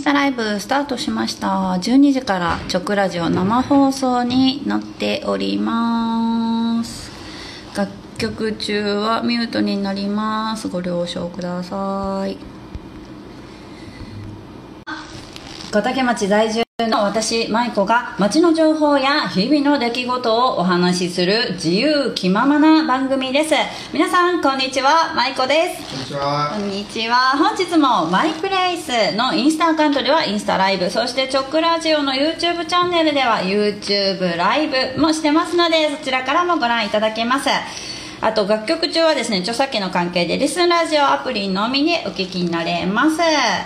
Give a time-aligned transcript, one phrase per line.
[0.00, 1.48] インスタライブスタートしました。
[1.48, 7.10] 12時から直ラジオ生放送になっております。
[7.76, 10.68] 楽曲中はミュートになります。
[10.68, 12.38] ご了承ください。
[15.70, 23.54] 小竹町在住の私舞子が町の情報や日々の出来事をお話しする自由気ままな番組です。
[23.92, 25.14] 皆さんこんにちは。
[25.14, 25.90] 舞子です。
[25.90, 26.50] こんにちは。
[26.54, 27.16] こんにちは。
[27.36, 37.48] 本日もマイプレイスのインスタアカウントではインスタライブそしてチョックラジオの YouTube チャンネルでは YouTube ライブもしてますのでそちらからもご覧いただけます
[38.22, 43.18] あと楽曲中はですね著作権の関係でリスンラジオアプリのみにお聞きになれます。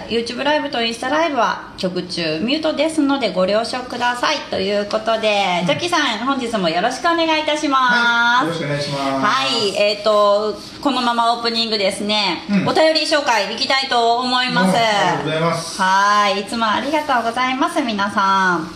[0.09, 9.03] YouTube ライブとインスタライブは曲中ミュートですのでご了承くださいということで、ジャッキーさん本日もよろしくお願いいたします、はい、よろしくお願いします。
[9.03, 12.69] はい、えっ、とこのままオープニングですね、うん。
[12.69, 14.77] お便り紹介いきたいと思います。
[14.79, 15.83] ありがとうございます。
[15.83, 18.71] はい、いつもありがとうございます皆さん。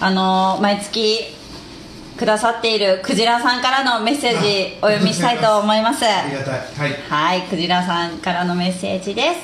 [0.00, 1.43] あの毎月
[2.16, 6.04] くださっているクジラさんからのメッセージお読みしたいと思います。
[6.04, 6.60] ありがたい。
[6.60, 6.92] はい。
[7.08, 9.40] はい、クジラさんからのメッセージです。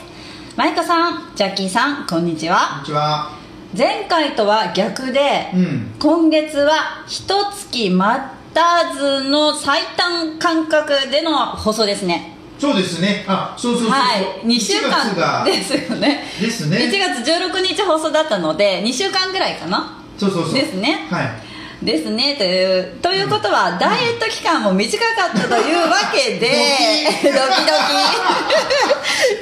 [0.56, 2.78] マイコさん、ジャッキーさん、こんにちこんは。
[2.80, 3.30] にちは。
[3.76, 5.94] 前回とは逆で、うん。
[5.98, 8.20] 今月は一月待
[8.54, 12.36] たずの最短間隔での放送ですね。
[12.58, 13.24] そうですね。
[13.26, 14.46] あそうそうそうはい。
[14.46, 15.42] 2週1月が。
[15.42, 16.24] 間ですよね。
[16.40, 16.76] ですね。
[16.76, 19.98] 1月16日放送だったので2週間ぐらいかな。
[20.18, 20.54] そうそうそう。
[20.54, 21.08] ですね。
[21.10, 21.49] はい
[21.82, 27.40] ですねというということは、ダイエット期間も短かったというわけでドキドキ。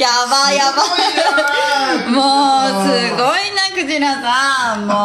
[0.01, 0.85] やばいやば
[2.05, 2.07] い。
[2.13, 3.19] もうすごい
[3.55, 4.87] なクジラさん。
[4.87, 4.97] もう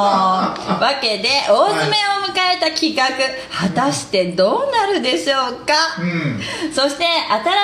[0.81, 3.03] わけで大詰めを迎えた企画
[3.51, 6.39] 果たしてどうなるでしょうか、うん。
[6.71, 7.05] そして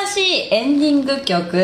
[0.07, 1.63] 新しいエンディング曲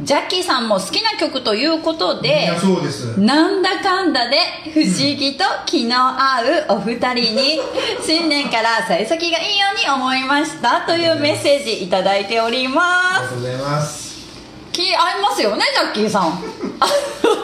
[0.00, 3.18] ジャッキーさんも好きな曲ということいでやそうです。
[3.20, 4.38] なんだかんだで
[4.72, 7.60] 不思議と気の合うお二人に
[8.04, 12.80] 新年から幸先がいいように思いましたというメッセージいただいておりありま
[13.18, 14.04] すがとうございます。
[14.72, 16.42] 気合いますよねジャッキーさん。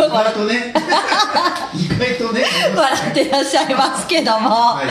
[0.00, 0.74] 意外とね。
[1.74, 2.44] 意外とね。
[2.74, 4.50] 笑ってらっしゃいますけども。
[4.50, 4.82] は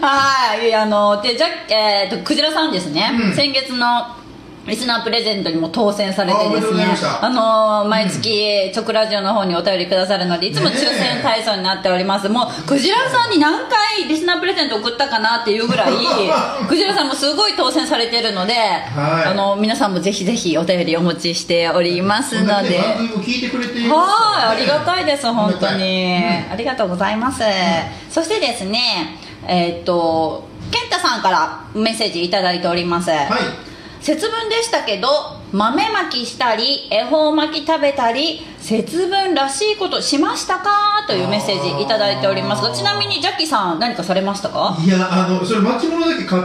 [0.00, 0.68] はい。
[0.68, 3.34] いあのでじゃ、えー、とクジラさんですね、うん。
[3.34, 4.04] 先月の
[4.70, 6.86] リスナープレゼントにも当選されてですね
[7.20, 15.92] あの毎月、直ラジオの方にお便りくださるのでいつもね抽え選対象になっております、もうクジラさんに何回リスナープレゼント送ったかなっていうぐらい
[16.68, 19.30] クジラさんもすごい当選されてるので、はい。
[19.30, 27.42] あの皆さんもぜひぜひお便りお持ちしておりますので、ね番組も聞いてくれていますはい、ありがいたいです、本当に、うんありがとうございます。
[28.08, 29.16] そしてですね、
[29.48, 33.10] えーっと、健太さんからメッセージいただいております。
[33.10, 33.69] はい
[34.00, 35.08] 節分でしたけど、
[35.52, 40.70] 豆まきしたり、恵方巻き食べたり、節分らしいことしましたか？
[41.06, 42.62] というメッセージいただいております。
[42.62, 44.76] が、ちなみにジャッキーさん何かされましたか？
[44.80, 46.42] いやあのそれ巻物だけ買っ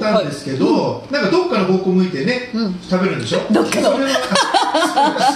[0.00, 2.80] たんですけど、なんかどっかの方向向いてね、うん。
[2.80, 3.40] 食べるんでしょ？
[3.52, 3.92] どっかの。
[3.92, 4.20] それはし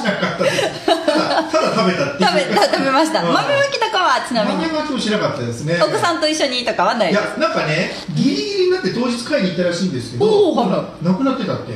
[0.05, 0.87] なかったです。
[0.87, 2.29] ただただ食べたっていう。
[2.29, 3.23] 食べた食べました。
[3.23, 4.57] うん豆まきとかはちなみに。
[4.57, 5.79] 豆、巻きもしなかったですね。
[5.83, 7.25] 奥さんと一緒にとかはないいです。
[7.25, 10.71] やなんかねギリギリになって当日買いに行ったらしいんですけどおーはい。
[10.71, 11.73] はいなくなってたって。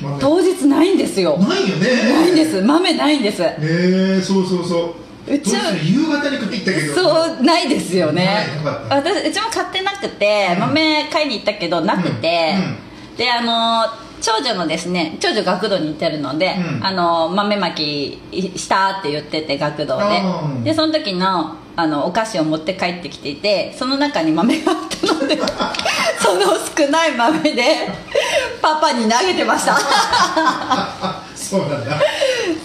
[0.00, 0.20] 豆。
[0.20, 1.38] 当日ないんですよ。
[1.38, 2.12] ないよね。
[2.12, 2.60] ないんです。
[2.62, 3.42] 豆ないんです。
[3.42, 4.94] へえそうそうそ
[5.28, 5.34] う。
[5.34, 6.94] うちは夕方に買いに行ったけど。
[6.94, 8.46] そうないですよね。
[8.88, 10.60] 私うちも買ってなくて、うん。
[10.60, 12.54] 豆買いに行ったけどなくて、
[13.12, 13.16] うん。
[13.16, 13.84] であの
[14.20, 16.84] 長女のですね長女学童に行ってるので、うん。
[16.84, 20.22] あの豆まきしたって言ってて学童で。
[20.54, 25.38] うんでその時のあのお菓子を持って帰ってきていてその中に豆があったので
[26.20, 26.40] その
[26.76, 27.88] 少ない豆で
[28.60, 29.78] パパに投げてました。
[31.34, 31.96] そうなんだ。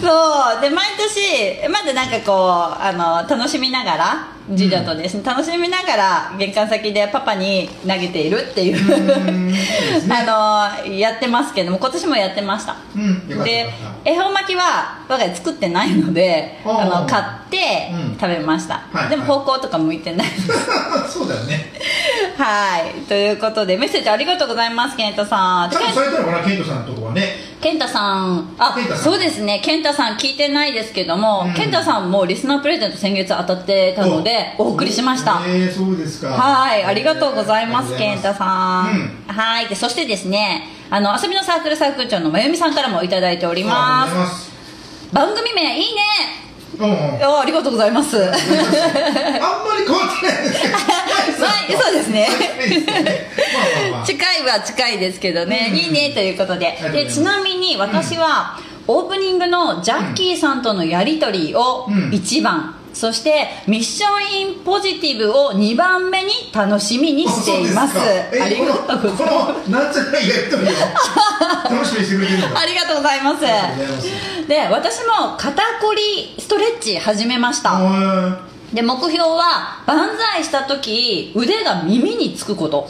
[0.02, 0.62] そう。
[0.62, 8.78] で毎年まだなんかこうあの楽しみながら次女とですね、楽しみながら玄関先でパパに投げているっていう
[10.10, 12.76] あのやってますけども今年もやってました。
[13.44, 13.68] で
[14.04, 18.18] 恵方巻きは我が家作ってないのであの買ってうん。
[18.20, 20.28] 食べました、はいでも方向とか向いてない。
[21.08, 21.72] そうだよね。
[22.38, 23.02] はい。
[23.08, 25.70] ということでメッセージありがとうございます健太さん。
[25.70, 27.36] ちゃんとされたのかなケントさんのとこはね。
[27.62, 28.56] 健太さん。
[28.58, 29.60] あそうですね。
[29.64, 31.54] 健太さん聞いてないですけども、うん。
[31.54, 35.42] 健太さんもリスナープレゼント先月当たってたのでお送りしました。
[35.46, 36.30] えー、そうですか。
[36.30, 38.44] はいありがとうございます健太がと
[39.30, 44.46] うん、はいでそしてですねあの遊びのサークルサークル長のまゆみさんからもいただいておりまます。
[44.46, 44.56] す
[45.14, 46.02] 番組名いいね。
[46.80, 47.24] うんうん。
[47.24, 48.18] あありがとうございます。
[48.18, 48.36] あんま
[49.78, 50.74] り変わってないですけど。
[51.40, 52.30] まあそうですね。
[54.06, 55.78] 近いは近いですけどね、うん。
[55.78, 56.78] いいねということで。
[56.92, 67.98] でちなみに私は、オープニングのジャッキーさんとのやり取りを1番、うん、そしてミッションインポジティブを2番目に楽しみにして います。
[68.00, 69.70] ありがとうございます。
[69.70, 70.76] なんじゃないやり取りを。
[71.76, 73.42] 楽しみにしてくれてるんだありがとうございます。
[74.48, 77.78] で私も肩こりストレッチ始めました。
[78.74, 82.88] で目標は万歳した時腕が耳につくこと。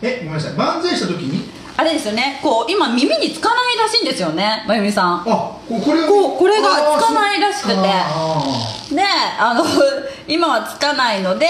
[0.00, 0.52] えごめんなさい。
[0.54, 1.44] 万歳した時に？
[1.76, 2.38] あれですよね。
[2.42, 4.64] こう今耳につかないらしいんですよね。
[4.66, 5.20] まゆみさん。
[5.20, 6.68] あこれここれが
[6.98, 7.74] つかないらしくて。
[7.74, 9.02] で
[9.38, 9.64] あの
[10.28, 11.46] 今はつかないので、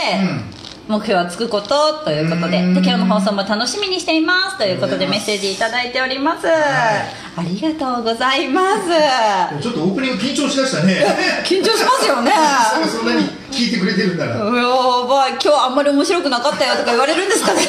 [0.88, 2.58] うん、目標はつくことということで。
[2.58, 4.58] で今日の放送も楽しみにしています。
[4.58, 9.60] ということでメッセージ頂いております、はいありがとうございます。
[9.60, 11.04] ちょっとオープニング緊張しだしたね。
[11.44, 12.30] 緊張しますよね。
[12.86, 14.36] そんなに聞いてくれてるんだら。
[14.38, 17.60] やばい今日あんまり面白くなかったよとか言われるんですかね。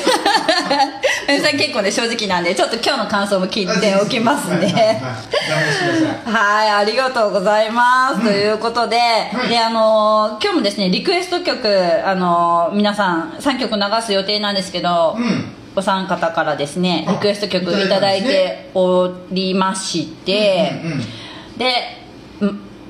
[1.28, 5.02] 皆さん結構ね正直なんでちょっと今日の感想も聞いておきますね。
[6.26, 11.68] はいありがとうございます、うん、ということではい、であの今日もですねリクエスト曲
[12.06, 20.72] あの皆さん3曲流す予定なんですけど、うんお三方からですねリクエスト曲いただいておりまして
[21.58, 21.74] で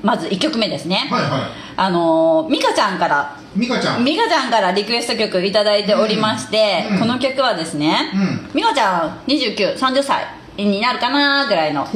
[0.02, 1.40] まず1曲目ですね、はいはい、
[1.76, 4.04] あの美香ちゃんから美香ちゃん。
[4.04, 10.26] 美香ちゃんからリクエスト曲いただいておりまして、うんうん、この曲はですね、うん、美香ちゃん2930歳
[10.64, 11.86] になるかなぐらいの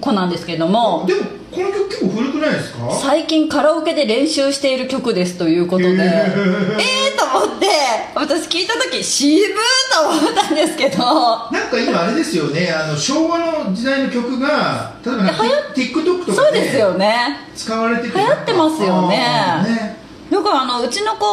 [0.00, 1.04] 子なんですけども。
[1.06, 1.20] でも
[1.50, 2.90] この曲結構古くないですか？
[2.92, 5.88] 最近カラオケで練習している曲ですということで。
[5.88, 7.66] ええー、と思って
[8.14, 9.48] 私聞いた時渋ー
[10.02, 10.98] と思ったんですけど。
[10.98, 15.22] なんか今あれですよねあの昭和の時代の曲が例えば
[15.74, 17.38] TikTok とかでそうですよね。
[17.56, 19.16] 使われてて流行ってますよね。
[19.16, 19.97] ね
[20.30, 21.26] だからあのうちの子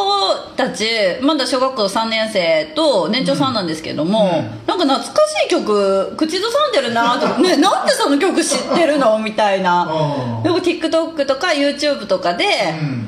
[0.56, 0.86] たち
[1.20, 7.28] まだ小学校3年生と年長さんなんですけども、うん、なんか懐かしい曲口ずさんでるなと。
[7.42, 9.18] ねなんでその曲知ってるの？
[9.18, 10.40] みたいな。
[10.42, 12.44] でも TikTok とか YouTube とかで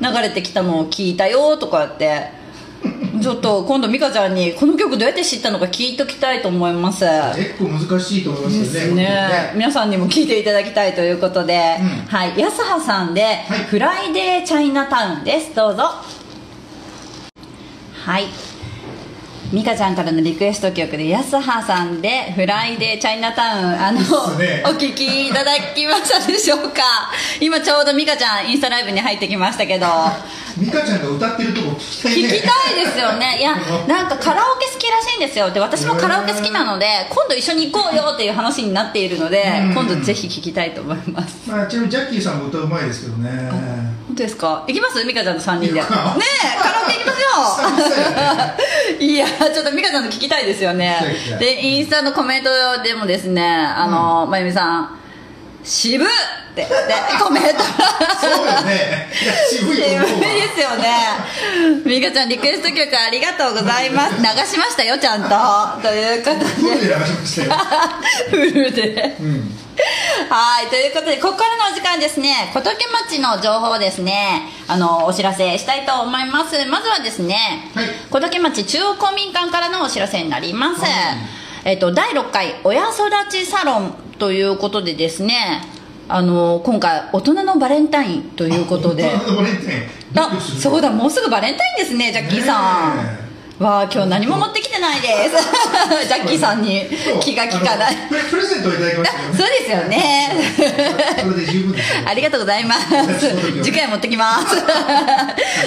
[0.01, 2.38] 流れてきたのを聞いたよとかって
[3.19, 7.05] ちょっと今度美香ちゃんにこの曲どうやって知ったのか聞いときたいと思います。
[7.35, 9.03] 結構難しいと思いますよねね。
[9.03, 9.51] ね。
[9.55, 12.39] 皆さんにも聞いていただきたいということで、うん、はい。
[12.39, 15.53] 泰葉さんで、はい、「フライデーチャイナタウン」です。
[15.55, 15.83] どうぞ。
[18.05, 18.48] はい
[19.51, 23.99] 美香ちゃんからのリクエスト曲で泰葉さんで「フライデーチャイナタウン」あの、
[24.37, 27.09] ね、お聴きいただきましたでしょうか？
[27.39, 29.87] 今ちょうど美香ちゃんインスタライブに入ってきましたけど。
[30.57, 33.37] 美香ちゃんが歌ってるとこ聞きたい、ね、聞きたいですよね。
[33.41, 33.55] いや
[33.87, 35.49] なんかカラオケ好きらしいんですよ。
[35.49, 44.63] で私もカラオケ好きなので今度一緒に行こうよっていう話になっているので今度ぜひ聞きたいと思います、まあ、ちなみにジャッキーさんも歌うまいですけどねですか？
[44.67, 45.03] 行きます？
[45.05, 45.79] 美香ちゃんと3人で。
[45.81, 45.83] ねえ
[46.61, 49.03] カラオケ行きましょう。
[49.03, 50.97] いやちょっと美香ちゃんの聞きたいですよね。
[51.39, 52.49] でインスタのコメント
[52.83, 54.99] でもですねあの、うん、まゆみさん
[55.63, 56.07] 渋っ
[56.55, 56.61] て。
[56.63, 56.67] で
[57.21, 57.63] コメント。
[58.19, 59.07] そうよね。
[59.49, 60.05] 渋い渋いで
[60.55, 60.89] すよね。
[61.85, 64.15] 美香ちゃんリクエスト曲ありがとうございます。
[64.17, 65.29] 流しましたよちゃんと。
[65.87, 66.45] ということで。
[66.45, 67.51] フルで流しましたよ。
[68.31, 69.58] フルで、うん、
[70.29, 72.51] はいということでここからのお時間ですね。
[72.53, 76.65] 小竹町の情報をですねあのお知らせしたいと思います。
[76.65, 80.91] まずはですね、はい、小竹町中央公民館からのお知らせになります、はい。
[81.65, 85.61] えっと、第6回親育ちサロンということでですね
[86.07, 89.11] あの今回大人のバレンタインということで。
[90.15, 93.28] あそうだもうすぐバレンタインですねジャッキーさん
[93.59, 95.35] わあ今日何も持ってきてないです。
[96.07, 96.87] ジャッキーさんに
[97.19, 97.95] 気が利かない。
[98.07, 100.31] プレゼントいただきました、ね、そうですよね。
[102.07, 102.81] ありがとうございます。
[103.61, 104.55] 次回持ってきます。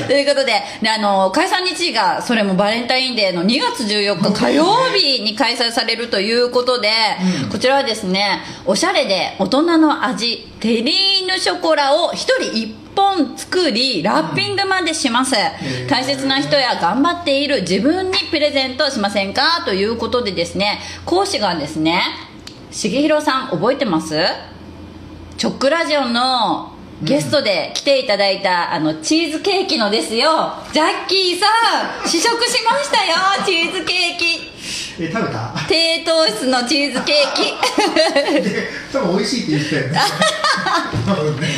[0.09, 6.89] ということでであの解散日時がそれもバレンタインデーの2月14日火曜日に開催されるということで、
[7.45, 15.35] うん、こちらはですねおしゃれで大人の味テリーヌショコラを1人1本作りラッピングまでします、
[15.89, 22.03] 大切な人や頑張っている自分にプレゼントしませんかということでですね講師がですね
[22.71, 24.17] 重弘さん覚えてます？
[25.37, 26.73] チョックラジオの
[27.03, 30.53] ゲストで来ていただいた、あのチーズケーキのですよ。
[30.73, 31.47] ジャッキーさ
[32.05, 34.52] ん試食しましたよチーズケーキ
[35.07, 35.53] え食べた？
[35.69, 37.55] 低糖質のチーズケーキ。
[38.93, 41.49] 多分美味しいって言ってたよね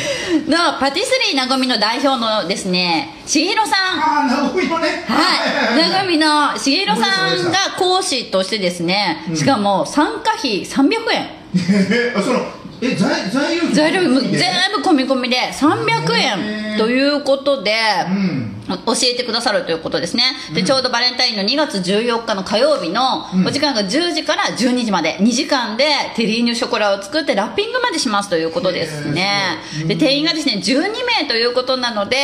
[0.47, 3.99] の パティスリーなごみの代表のですね重弘さん。
[3.99, 5.03] ああなごみのね。
[5.07, 5.89] はい。
[5.91, 11.29] なごみの重弘さんが講師としてですね、しかも参加費300円。
[12.15, 12.45] あその
[12.81, 14.31] え材材料材料全
[14.75, 17.73] 部込み込みで300円ということで、
[18.09, 18.51] うん。
[18.67, 20.23] 教えてくださるということですね。
[20.53, 29.59] で、ちょうどバレンタインの2月14日の火曜日のお時間が10時から12時まで2時間でテリーヌショコラを作ってラッピングまでしますということですね。
[29.87, 30.81] で定員がですね12
[31.21, 32.17] 名ということなので、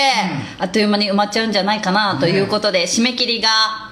[0.58, 3.91] あっという間に埋まっちゃうんじゃないかなということで、締め切りが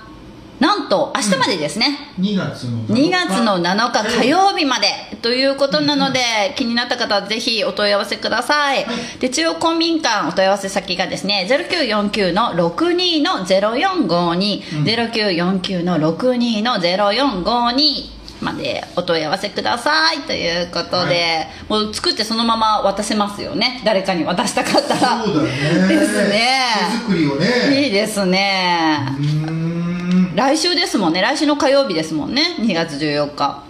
[0.59, 4.87] なんと明日までですね、2月の2月の7日火曜日まで。
[5.21, 6.19] ということなので、
[6.55, 8.85] 気になった方はぜひお問い合わせください、
[9.19, 20.19] で中央公民館お問い合わせ先がですね0949の62の0452、0949の62の0452までお問い合わせください。
[20.19, 23.81] ということで、もう作ってそのまま渡せますよね。
[23.83, 25.23] 誰かに渡したかったら。
[25.23, 25.49] そうだね。
[25.89, 26.59] ですね。
[26.91, 27.85] 手作りをね。
[27.85, 29.05] いいですね。
[29.17, 29.25] うー
[29.65, 29.98] ん
[30.35, 31.21] 来週ですもんね。
[31.21, 32.55] 来週の火曜日ですもんね。
[32.59, 33.63] 2月14日。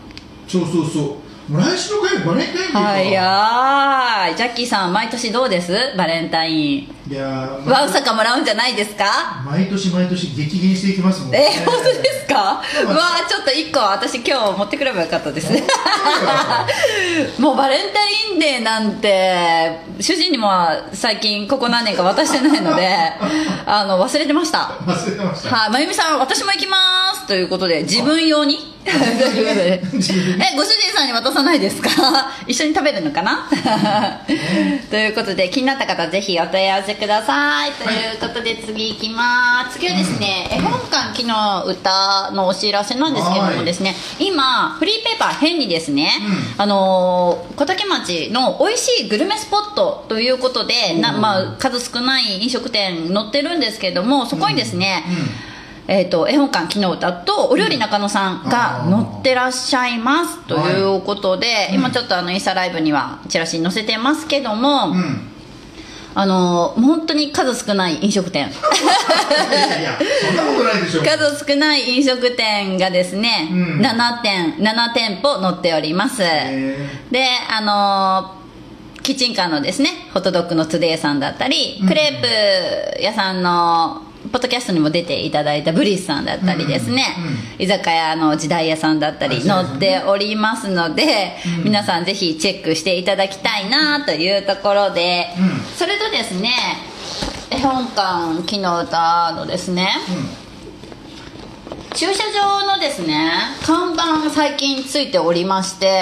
[0.48, 1.18] そうそうそ
[1.50, 1.58] う。
[1.58, 2.80] 来週の火曜日バレンタインデーか。
[2.80, 4.36] はいやーい。
[4.36, 5.74] ジャッキーさん毎年どうです？
[5.98, 9.42] バレンタインいやーわうさかもらうんじゃないですか？
[9.44, 12.36] 毎年毎年激減していきますもんえー、本当ですか？
[12.36, 15.52] わあちょっと1個私今日持ってくればよかったです。
[15.52, 15.64] ね
[17.40, 18.00] もうバレンタ
[18.34, 20.52] インデーなんて主人にも
[20.94, 22.88] 最近ここ何年か渡してないので
[23.66, 24.60] あの忘れてました。
[24.86, 25.56] 忘れてました。
[25.56, 26.78] はい、まゆみさん、私も行きま
[27.16, 27.26] す。
[27.28, 28.76] ということで、自分用に？
[28.84, 31.90] ということでえ、ご主人さんに渡さないですか？
[32.48, 33.48] 一緒に食べるのかな？
[34.90, 37.72] ということで、気になった方、ぜひお問い合わせください。
[37.72, 39.80] ということで、次行きます。
[39.80, 46.12] 次はですね、絵本館木の歌のお知らせなんですけどもですね、今、フリーペーパー変にですね、
[46.58, 55.04] あのー小竹町の美味しいグルメスポットということで、なまあ、数少ない飲食店載ってるんですけども、そこにですね、
[55.88, 60.38] えー、と絵本館「木の歌」とお料理中野さんが載ってらっしゃいます。
[60.48, 65.29] ということで、今ちょっとあのインスタライブにはチラシに載せてますけども、うん
[66.16, 68.48] あの本当に数少ない飲食店。
[68.48, 68.52] い
[69.54, 71.04] やいやいやそんなことないでしょ。
[71.04, 73.80] 数少ない飲食店がですね、うん。
[73.80, 76.24] 7店7店舗載っております。
[76.24, 76.78] へ
[77.12, 78.36] であの
[79.02, 87.04] キッチンカーのですねホットドッグのトゥデイさんだったり、クレープ屋さんのポッドキャストにも出ていただいたブリスさんだったりですね、
[87.58, 95.60] 居酒屋の時代屋さんだったり載っておりますので、皆さんぜひチェックしていただきたいなというところで、うん。
[95.76, 96.52] それとですね
[97.50, 99.90] 絵本館木の歌のですね、
[101.96, 103.32] 駐車場のですね
[103.66, 106.02] 看板最近ついておりまして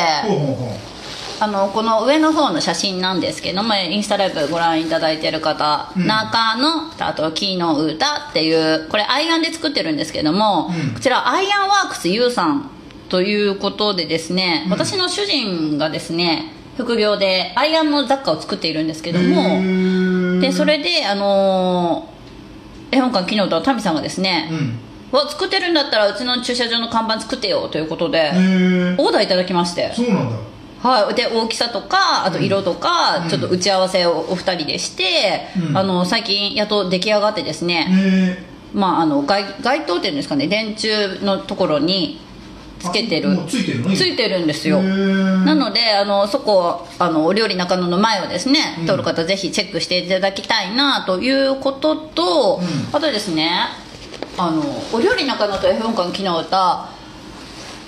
[1.40, 10.94] あのこの上の方の写真なんですけどもインスタライブご覧いただいてる方「うん中のあと木の歌」っていうこれアイアンで作ってるんですけども、うん。
[10.94, 12.70] こちらアイアンワークス U さん
[13.10, 22.18] ということでですね、うん私の主人がですね副業でアイアンの雑貨を作っているんですけども、でそれであのー
[22.90, 24.80] 絵本館木の歌のタミさんがですね、うん。
[25.12, 28.32] わ作ってるんだったらうちの駐車場の看板作ってよということで、
[28.98, 29.92] オーダーいただきまして。
[29.94, 30.36] そうなんだ
[30.82, 33.30] はい、で大きさとかあと色とか、うん。
[33.30, 35.78] ちょっと打ち合わせをお二人でして、うん。
[35.78, 38.44] あの最近やっと出来上がってですね、へ
[38.74, 40.48] まあ、あの街街灯っていうんですかね。
[40.48, 42.20] 電柱のところに
[42.80, 43.36] つけてる。
[43.48, 43.96] ついてるの？
[43.96, 44.84] ついてるんですよ。
[44.84, 48.86] なのであのそこあのお料理中野の前をですねうん。
[48.86, 52.96] 通る方ぜひチェックしていただきたいなということと、うん。
[52.96, 53.50] あとですね
[54.38, 54.62] あの
[54.94, 56.90] お料理中野と絵本館木の歌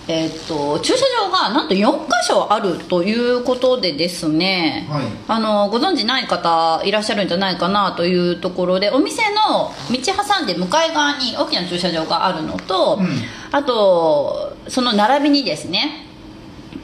[0.10, 5.06] えっと駐車場がなんと4箇所あるということでですね、はい。
[5.28, 13.08] あのご存知ない方いらっしゃるんじゃないかなというところでお店の道挟んで向かい側に大きな駐車場があるのと、うん。
[13.51, 16.09] あとその並びにですね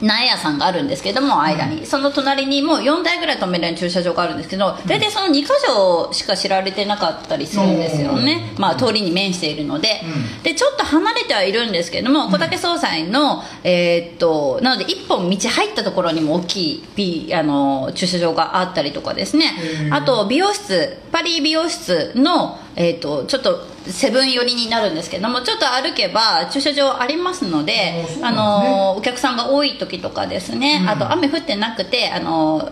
[0.00, 10.42] 苗屋さんがあるんですけども間に、その隣にもう4台ぐらい止められる駐車場があるんですけど大体その2箇所しか知られてなかったりするんですよね、まあ、通りに面しているので、うん。
[10.42, 19.46] でちょっと離れてはいるんですけども小竹総裁の、えーっとなので1本道入ったところにも大きいビあの駐車場があったりとかですね。
[19.90, 30.88] あと美容室パリ美容室の、えーっとちょっとセブン寄りになるんですけどもちょっと歩けば駐車場ありますのであのお客さんが多い時とかですね、うん。
[30.88, 32.70] あと雨降ってなくてあの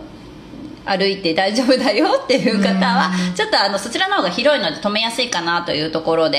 [0.87, 3.33] 歩いて大丈夫だよっていう方はうん。
[3.33, 6.37] ちょっとあのそちらの方が広いので止めやすいかなというところで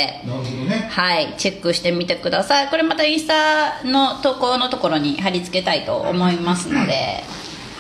[0.69, 0.89] ね。
[0.91, 2.69] はいチェックしてみてください。
[2.69, 7.25] これまたインスタの投稿のところに貼り付けたいと思いますので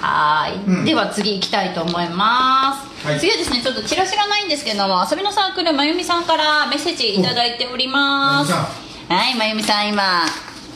[0.00, 0.84] はい、うん。
[0.84, 3.20] では次行きたいと思います、はい。
[3.20, 8.52] 次はですねちょっとチラシがないんですけども遊びのサークルまゆみさんからメッセージいただいております。
[8.52, 10.24] はいまゆみさん今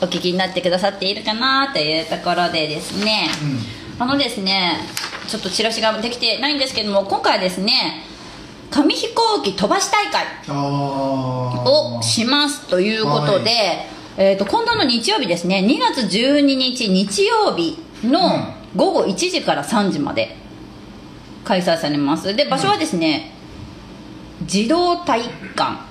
[0.00, 3.28] お聞きになってくださっているかなというところでですね、
[3.98, 4.78] あのですね
[5.28, 8.04] ちょっとチラシができてないんですけども今回ですね
[8.70, 13.84] 紙飛行行機飛ばし大会あをしますということで、は
[14.16, 20.36] えー、と今度の日曜日ですね2月12日日曜日の午後1時から3時まで
[21.44, 22.34] 開催されます。
[22.34, 23.32] で場所はですね、
[24.44, 25.90] 児童体育館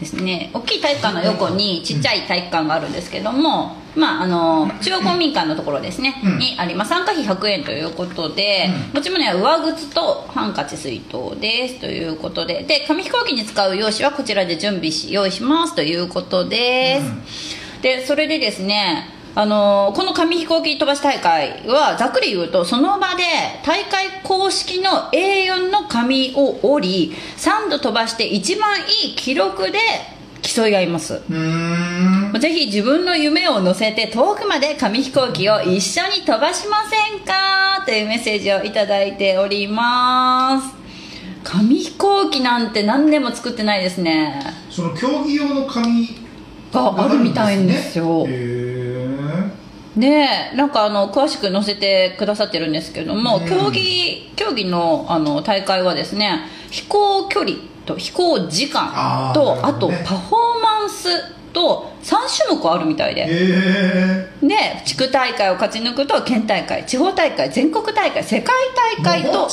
[0.00, 0.50] ですね。
[0.52, 6.38] 大きい体育館の横にちっちゃい体育館があるんですけども、まあ、あの中央公民館のところですね、うん。
[6.38, 6.88] にあります。
[6.88, 23.22] 参加費100円ということで、持ち物は上靴とハンカチ水筒ですということでで紙飛行機に使う用紙はこちらで準備し用意しますということです、でそれでですねあのこの紙飛行機飛ばし大会はざっくり言うとその場で
[23.64, 29.78] 大会公式の A4 の紙を折り3度飛ばして一番いい記録で
[30.42, 31.22] 競い合います。
[32.40, 37.84] ぜひ自分の夢を乗せて遠くまで紙飛行機を一緒に飛ばしませんか？
[37.86, 40.74] というメッセージをいただいております。
[41.44, 44.42] 紙飛行機なんて何年も作ってないですね。
[44.68, 46.08] その競技用の紙
[46.72, 49.01] があるみたいんですよへえ
[49.96, 53.48] ねえなんかあの詳しく載せてくださってるんですけども、うん。
[53.48, 59.98] 競技競技のあの大会はですね飛行距離と飛行時間あーとね。
[59.98, 61.08] とパフォーマンス
[61.52, 62.16] と3
[62.48, 63.22] 種目あるみたいで。
[63.22, 64.46] へえ。
[64.46, 68.54] で地区大会を勝ち抜くと県大会地方大会全国大会世界
[69.02, 69.48] 大会と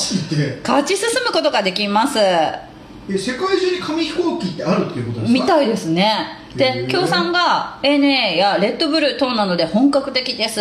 [0.62, 2.18] 勝ち進むことができます
[3.12, 5.40] え世界中に紙飛行機ってあるっていうことですか？
[5.40, 6.36] みたいですね。
[6.54, 10.60] へでー協賛が ANA やレッドブル等なので本格的です。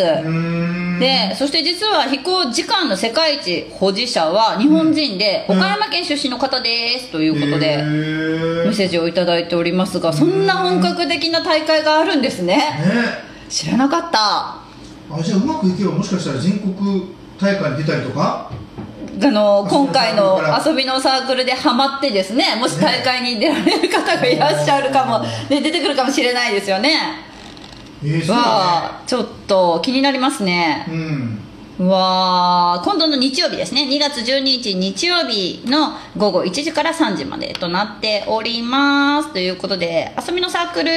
[1.00, 5.58] でそして実は飛行時間の世界一保持者は日本人でうん。
[5.58, 12.56] 岡山県出身の方ですということでへメッーセージをいただいておりますがそんな本格的な大会があるんですね。
[12.58, 12.64] ね。
[13.50, 14.20] 知らなかった。
[15.12, 16.76] あじゃあうまくいけばもしかしたら全国
[17.40, 18.52] 大会に出たりとか？
[19.22, 27.28] あの今回の遊遊びのサークルでハマってですねもし大会に出られる方がいらっしゃるかも、ね、出てくるかもしれないですよね。
[28.02, 28.42] えー、そうだわ
[29.02, 30.86] あちょっと気になりますね。
[30.88, 30.94] ね
[31.80, 31.86] うん。
[31.88, 33.84] うわー今度の日曜日ですね。
[33.84, 39.34] 2月12日日曜日の午後1時から3時までとなっております。
[39.34, 40.92] ということで遊びのサークル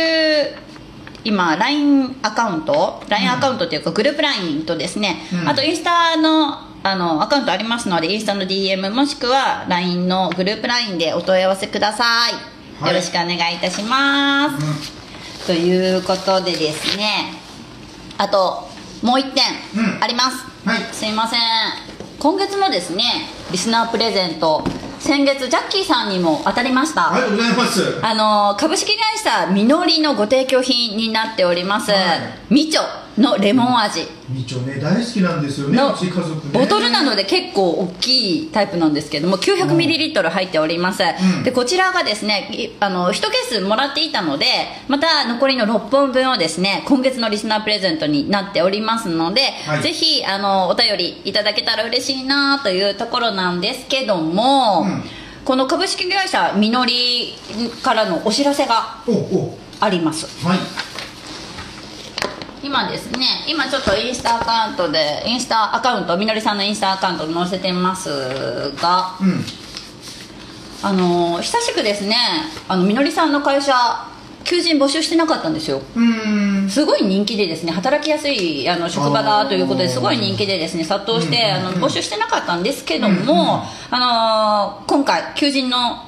[1.25, 5.49] 今 LINE アカウント LINE アカウントというかグループ LINE とですね、うん。
[5.49, 12.33] あとインスタのあのアカウントありますのでインスタの DM もしくは LINE のグループ LINE でお問い合わせください、
[12.83, 12.93] はい。
[12.93, 17.35] よろしくお願いいたします、ということでですね。
[18.19, 18.69] あと
[19.03, 19.45] もう1点
[19.77, 20.03] うん。
[20.03, 20.83] あります、はい。
[20.93, 21.41] すいません。
[22.19, 23.05] 今月のですね
[23.51, 24.65] リスナープレゼント
[25.01, 27.13] 先月ジャッキーさんにも当たりました。
[27.13, 28.01] ありがとうございます。
[28.03, 32.01] あの株式会社みのりのご提供品になっております、はい。
[32.49, 32.83] みちょ
[33.19, 34.07] のレモン味。
[34.29, 35.79] みちょね大好きなんですよね
[36.53, 41.45] ボトルなので結構大きいタイプなんですけども 900ml 入っております、うん。
[41.45, 44.47] でこちらがですねいあの1ケースもらっていたので
[44.89, 49.83] また残りの6本分をですね今月のリスナープレゼントになっておりますので、はい。
[49.83, 55.03] ぜひあのお便りいただけたら嬉しいなというところなんですけども、うん。
[55.45, 57.35] この株式会社みのり
[57.83, 59.03] からのお知らせが
[59.81, 60.47] あります。
[60.47, 60.59] はい
[62.63, 69.45] 今ですね今ちょっとインスタアカウントでインスタアカウントみのりさんのインスタアカウント載せてますがうん。
[70.85, 72.17] あの久しくですね
[72.69, 73.73] あのみのりさんの会社
[74.45, 75.81] 求人募集してなかったんですよ。
[76.69, 86.05] すごい人気でですね働きやすいあの職場だということですごい人気でですね殺到して、うんあの募集してなかったんですけども、うんうんあの今回求人の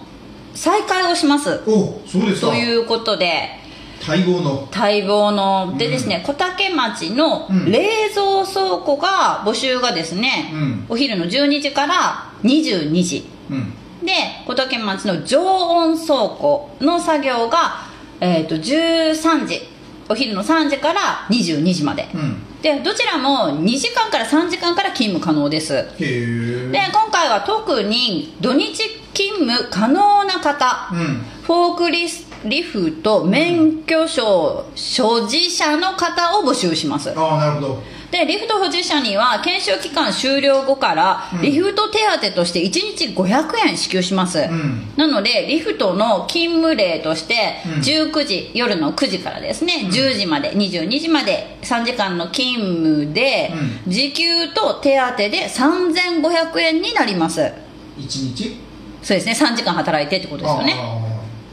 [0.54, 1.62] 再開をします。
[1.66, 2.48] おそうですか。
[2.48, 3.63] ということで
[4.06, 4.68] 待望の。
[4.70, 5.74] 待望の。
[5.78, 7.70] でですね、小竹町のうん。
[7.70, 10.86] 冷蔵倉庫が募集がですね、うん。
[10.90, 13.26] お昼の12時から22時。
[13.50, 13.72] うん。
[14.04, 14.12] で
[14.46, 17.86] 小竹町の常温倉庫の作業が、
[18.20, 19.74] えー、と13時。
[20.06, 22.36] お昼の3時から22時まで、うん。
[22.60, 25.72] でどちらも2時間から3時間から勤務可能です。
[25.98, 28.74] で今回は特に土日
[29.14, 31.22] 勤務可能な方、うん。
[31.44, 37.12] フォークリスリフト免許証所持者の方を募集します。
[37.16, 37.82] ああなるほど。
[38.10, 41.42] でリフト保持者には研修期間終了後からうん。
[41.42, 44.92] リフト手当として1日500円支給します、ん。
[44.96, 47.80] なのでリフトの勤務例としてうん。
[47.80, 53.52] 19時、夜の9時からですね10時まで22時まで3時間の勤務で
[53.86, 57.52] う時給と手当で3500円になります。
[57.98, 58.56] 一日？
[59.02, 60.74] そうですね3時間働いてってことですよね。
[60.78, 61.03] あ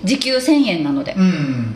[0.04, 1.14] 時給1000円なので。
[1.14, 1.76] ーうん。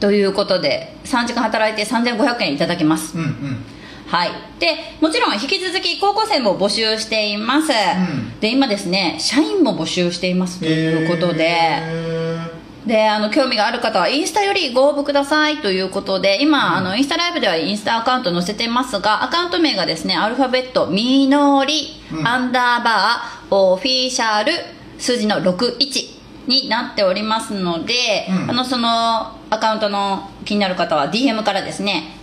[0.00, 3.16] ということで3時間働いて3500円いただきます。
[3.16, 3.64] うんうん。
[4.08, 4.30] はい。
[4.58, 8.40] でもちろん引き続き高校生も募集しています、ん。
[8.40, 10.58] で今ですね社員も募集しています。
[10.58, 15.58] ということで、えであの興味がある方はインスタよりご応募ください。
[15.58, 22.26] ということで今、あのインスタライブではインスタアカウント載せてますがアカウント名がですねアルファベットみのり、うん。
[22.26, 24.52] アンダーバーオフィシャル
[24.98, 27.94] 数字の61になっておりますので、
[28.28, 28.50] うん。
[28.50, 32.16] あのそのアカウントの気になる方は DM からですね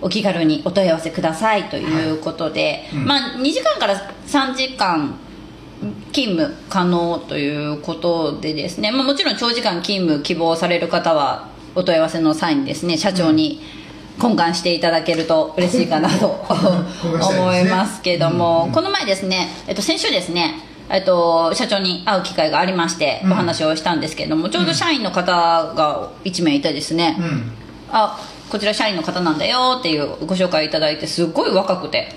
[0.00, 3.04] お気軽にお問い合わせくださいということで、うん。
[3.06, 3.94] まあ2時間から
[4.26, 5.18] 3時間
[6.12, 13.60] 勤務可能ということでですね、まあ、もちろん長時間勤務希望される方はお問い合わせの際にですね社長に
[14.18, 16.44] 懇願していただけると嬉しいかなと
[17.02, 18.72] 思いますけども、うんうん。
[18.72, 20.60] この前ですね、えっと、先週ですね
[20.92, 23.32] えっと、社長に会う機会がありましてうん。
[23.32, 25.32] お話をしたんですけれども、ちょうど社員の方
[25.74, 27.52] が1名いてですね、うん。
[27.90, 32.12] あこちら社員の方なんだよっていうご紹介いただいてすごい若くて。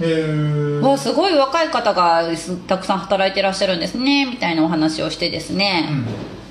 [0.81, 5.88] わあすごい若い方がすたくさん働いてらっしゃるんですねみたいなお話をしてですね、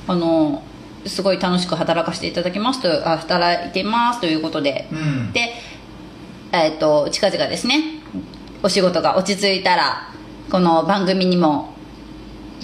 [0.09, 0.63] あの
[1.05, 5.33] すごい楽しく働かせていただきますとあ働いてますということで、うん。
[5.35, 5.53] で、
[6.53, 8.01] えっと近々ですね
[8.63, 10.09] お仕事が落ち着いたら
[10.51, 11.74] この番組にも、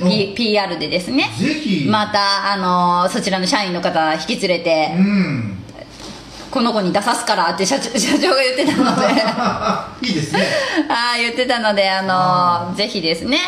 [0.09, 1.31] P、PR でですね。
[1.39, 1.87] ぜひ。
[1.89, 5.57] またあのそちらの社員の方引き連れて、うん。
[6.51, 9.07] この子に出さすからって社長 社長が言ってたので。
[10.09, 10.43] いいですね。
[10.89, 13.39] ああ言ってたのであのぜひですね。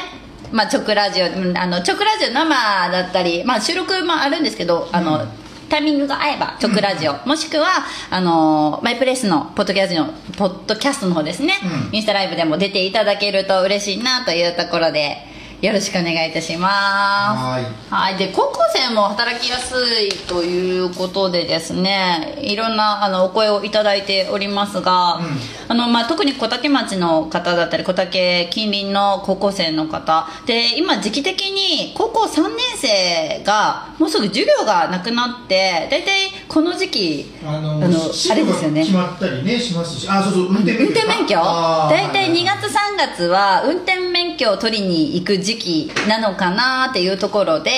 [0.52, 5.28] まあ直ラジオうんあの直ラジオ生だったり、まあ、収録もあるんですけどあの、うん
[5.72, 7.66] タイミングが合えば直ラジオ、もしくは
[8.10, 11.54] あのマイプレスのポッドキャストのポッドキャストの方ですね、
[11.90, 11.96] うん。
[11.96, 15.16] インスタライブでも出ていただけると嬉しいなというところで
[15.62, 17.40] よろしくお願いいたします。
[17.40, 17.64] はい。
[17.88, 25.24] はい、で高校生も働きやすいということでですねいろんなあのお声をいただいておりますが、うん。
[25.68, 30.26] あのまあ、特に小竹町の方だったり小竹近隣の高校生の方。
[30.46, 38.82] で今時期的に高校3年生がもうすぐ授業がなくなって大体この時期あのあれですよね。
[38.82, 40.08] 決まったりねしますし。
[40.10, 41.36] あそうそう運転免許運転免許。
[41.36, 47.70] 大体2月3月は運転免許を取りに行く時期なのかなっていうところで、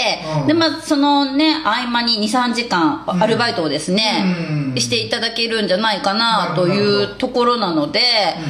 [0.42, 0.46] うん。
[0.46, 3.22] でまあそのね合間に23時間うん。
[3.22, 4.24] アルバイトをですね、
[4.74, 4.80] うん。
[4.80, 8.00] していただけるんじゃないかなというところなので、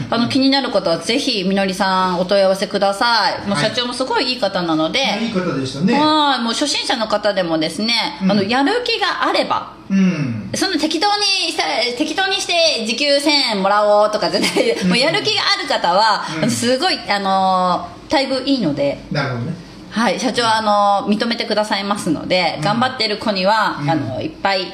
[0.08, 0.14] うん。
[0.14, 3.46] あの気になる方はぜひみのりさんお問い合わせください。
[3.46, 5.94] もうはい社長もすごいいい方なので、いい方でしたね。
[5.94, 8.30] はいもう初心者の方でもですね、うん。
[8.32, 10.50] あのやる気があればうん。
[10.54, 11.64] その適当にした
[11.96, 16.50] 適当にして時給1000円もらおうとかじゃない、もうやる気がある方は、うん。
[16.50, 19.54] すごいあの待遇いいので、なるほどね。
[19.90, 20.62] はい、社長はあ
[21.06, 22.64] の認めてくださいますので、うん。
[22.64, 23.90] 頑張ってる子には、うん。
[23.90, 24.72] あのいっぱい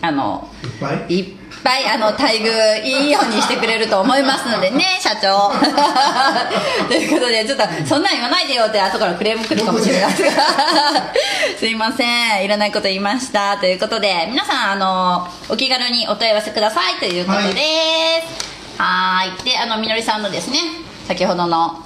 [0.00, 1.18] あのいっぱい？
[1.18, 1.41] いっぱい
[1.94, 5.52] あの待遇いいようにしてくれると思いますのでね 社長。
[6.88, 10.10] ということでちょっとそんなん言わないでよって後からクレーム来るかもしれない。
[10.14, 10.42] ですが
[11.58, 12.44] すいません。
[12.44, 13.56] いらないこと言いました。
[13.58, 18.80] ということで皆さんあのお気軽にお問い合わせくださいということです。
[18.80, 19.44] はーい。
[19.44, 20.58] であのみのりさんのですね
[21.06, 21.84] 先ほどの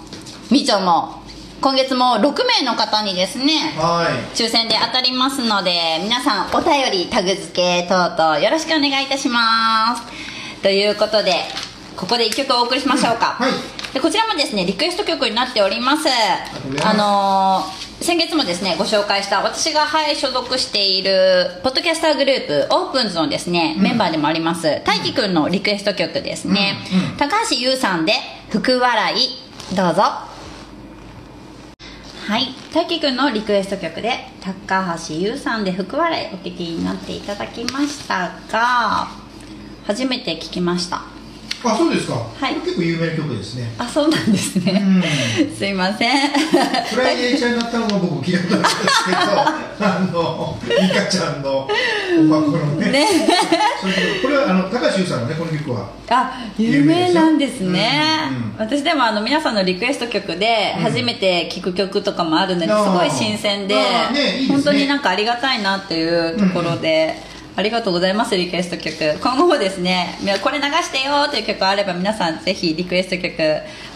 [0.51, 1.23] みちょも
[1.61, 4.37] 今月も6名の方にですねはい。
[4.37, 10.03] 抽選で当たりますので皆さんお便りタグ付け等々よろしくお願いいたします。
[10.63, 11.33] ということで
[11.97, 13.53] ここで1曲お送りしましょうか、はい。
[13.95, 16.09] でこちらもですねリクエスト曲になっております。
[16.85, 27.13] あのー先月もですねご紹介した私がはい所属しているポッドキャスターグループオープンズのですね、メンバーでもあります大輝くんのリクエスト曲ですね、うん。
[27.13, 27.17] うん。
[27.17, 28.13] 高橋優さんで
[28.53, 29.39] 「福笑い」
[29.75, 30.03] どうぞ
[32.27, 32.49] はい。
[32.75, 34.11] 大輝くんのリクエスト曲で
[34.41, 39.07] 高橋優さんで「福笑い」お聴きになっていただきましたが
[39.87, 41.16] 初めて聞きました。
[41.73, 42.15] あそうですか。
[42.15, 42.55] はい。
[42.57, 43.73] 結構有名な曲ですね。
[43.79, 45.55] あそうなんですね、うん。
[45.55, 46.31] すいません。
[46.31, 49.17] フライデーチャイナタウンは僕聞いたことあるんですけど
[49.81, 52.91] あのミカちゃんのお箱のね。
[52.91, 53.07] ね。
[54.23, 55.89] これはあの高橋優さんのねこの曲は？
[56.09, 57.67] あ有名なんですね。
[57.67, 57.89] 有名ですよ
[58.29, 58.67] うん。
[58.67, 60.83] 私でもあの皆さんのリクエスト曲でうん。
[60.83, 62.85] 初めて聴く曲とかもあるのであー。
[62.85, 64.55] すごい新鮮でねいいですね。
[64.55, 67.15] 本当になんかありがたいなっていうところで、
[67.57, 69.19] ありがとうございますリクエスト曲。
[69.19, 73.33] 今後もですねこれ流してよという曲あれば皆さんぜひリクエスト曲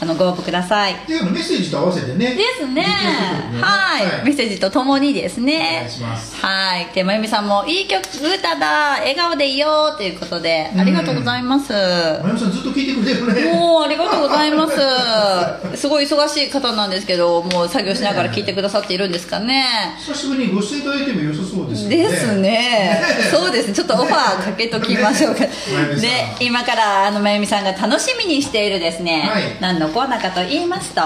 [0.01, 0.95] あのご応募ください。
[1.07, 2.35] メッセージと合わせてね。
[2.35, 2.83] ですね。
[2.83, 3.61] リクエスト曲ね。
[3.61, 6.37] はい、メッセージとともにですおね願いします。
[6.37, 6.87] はい。
[6.95, 13.53] でまゆみさんもいい曲歌だ笑顔でいいよということでありがとうございます、まゆみさんずっと聞いてくれてるね。
[13.55, 15.77] もうありがとうございます。
[15.77, 19.95] すごい忙しい方なんですけどもう作業しながら聞いてくださっているんですかね。
[19.99, 21.97] 久しぶりにご出演いただいても良さそうですよね。
[21.97, 23.03] ですね。
[23.31, 23.75] そうそうですね。
[23.75, 25.41] ちょっとオファーかけときましょうか、
[26.01, 29.57] で今からあのまゆみさんが楽しみにしているですね、はい。
[29.61, 31.03] 何のコーナーかと言いますと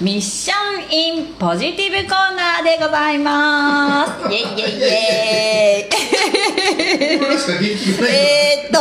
[0.00, 4.10] ミッションインポジティブコーナーでございます。
[4.32, 4.96] イェイイェイイェ
[5.80, 5.88] イ。
[8.08, 8.78] えーっと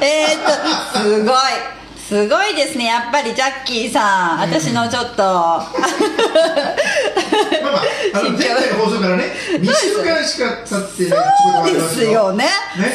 [0.00, 0.42] えーっ
[0.94, 1.36] とすごい。
[2.08, 4.40] すごいですねやっぱりジャッキーさん。
[4.42, 5.22] 私のちょっと
[7.66, 12.44] まあまあ、あの前回の放送からね、2週間しか経ってないそうですよね。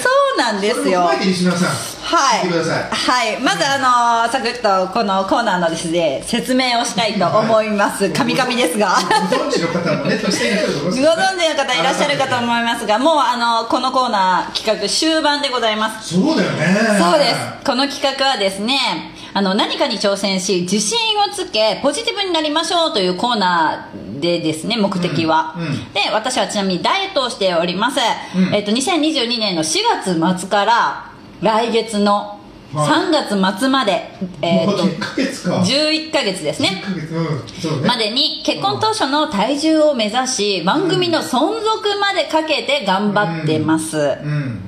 [0.01, 1.01] そうなんですよ。
[1.01, 2.49] はい。
[2.91, 8.09] はい、まずあのーサクッとこのコーナーのですね説明をしたいと思います。
[8.11, 8.95] カミカミですが。
[9.29, 11.09] ご存知の方もね、ご存知の
[11.55, 16.15] 方いらっしゃるかと思いますがもうあのこのコーナー企画終盤でございます。
[16.15, 16.65] そうだよね。
[16.99, 17.65] そうです。
[17.65, 25.93] この企画はですねあの何かに挑戦し自信をつけポジティブになりましょうというコーナーでですね目的は、うんうん。
[25.93, 27.99] で私はちなみにダイエットをしております、
[28.35, 28.53] うん。
[28.53, 29.79] えっと2022年の4
[30.19, 32.37] 月末から来月の
[32.73, 32.89] はい。
[32.89, 34.09] 3月末まで、
[34.41, 35.57] えっともう1ヶ月か。
[35.57, 36.81] 11ヶ月ですね。
[36.85, 37.87] 1ヶ月、うん、そうね。
[37.87, 44.61] までに結婚当初の体重を目指し番組の存続までかけて頑張ってます、うん。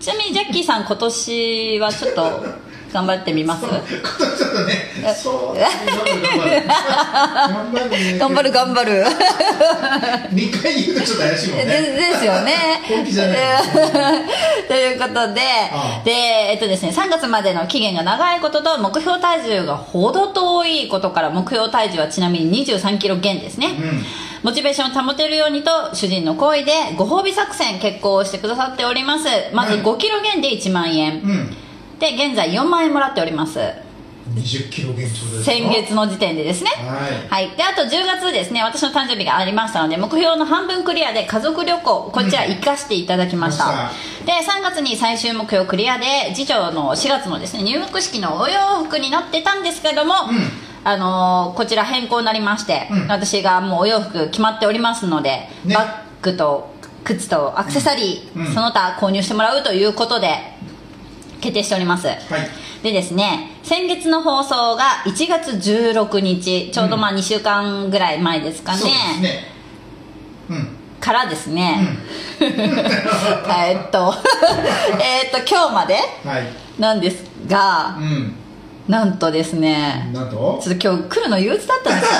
[0.00, 3.66] ちなみにジャッキーさん今年はちょっと頑張ってみます。
[3.66, 3.80] 頑
[7.72, 8.18] 張る、頑張る。
[8.18, 9.04] 頑張る頑張る。
[10.32, 11.72] 2回言うとちょっと怪しいもんでね。
[11.80, 12.54] ですよね。
[12.88, 13.36] 本気じゃない。
[14.68, 16.04] ということでああ。
[16.04, 24.02] で、えっとですね、3月までの期限が長いことと目標体重がほど遠いことから目標体重はちなみに2 3キロ減ですね、うん。
[24.42, 29.28] モチベーションを保てるようにと主人の行為でご褒美作戦決行をしてくださっております。
[29.52, 29.82] まずはい。
[29.82, 31.56] 5キロ減で1万円、うん。
[31.98, 33.58] で現在4万円もらっております。
[34.34, 35.44] 20キロ減長ですか？
[35.44, 36.70] 先月の時点でですね。
[37.30, 37.46] はい。
[37.46, 43.76] はい、であと10月ですね私の誕生日がありましたので目標の半分クリアで家族旅行こちら行かせていただきました、うん
[44.26, 50.38] で3月に最終目標クリアで次女の4月のですね入学式のお洋服になってたんですけども、うん。
[50.82, 53.08] あのーこちら変更になりまして、うん。
[53.08, 55.74] 私がもうお洋服決まっておりますので、ね。
[55.76, 58.52] バッグと靴とアクセサリー、うん。
[58.52, 60.38] その他購入してもらうということで
[61.40, 62.18] 決定しております、はい。
[62.82, 69.44] でですね先月の放送が1月16日ちょうどまあ2週間ぐらい前ですかね,、そうですね。
[70.50, 70.68] うん。
[71.00, 71.78] からですね、
[72.40, 74.14] えっと
[75.00, 75.94] えっと今日まで
[76.24, 76.46] はい。
[76.78, 78.34] なんですがうん。
[78.88, 80.08] なんとですね。
[80.12, 80.60] なんと？
[80.62, 82.12] ちょっと今日来るの憂鬱だったんです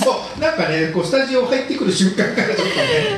[0.00, 2.72] よ そう、なんかね、こうスタジオ入ってくる瞬間からちょっとね。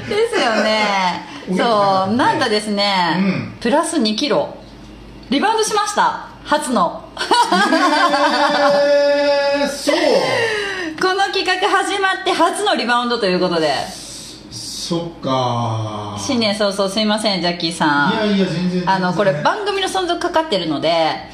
[0.04, 1.26] 私ですよね。
[1.48, 3.56] そうねなんとですね、うん。
[3.60, 4.56] プラス2キロ。
[5.30, 6.26] リバウンドしました。
[6.44, 7.02] 初の。
[7.16, 9.96] えー、そう。
[11.00, 13.72] この企画始まって初のリバウンドということで。
[14.50, 16.16] そっか。
[16.18, 18.12] 新年早々すいませんジャッキーさん。
[18.12, 18.90] いやいや、全然全然。
[18.90, 21.30] あのこれ番組の存続かかってるので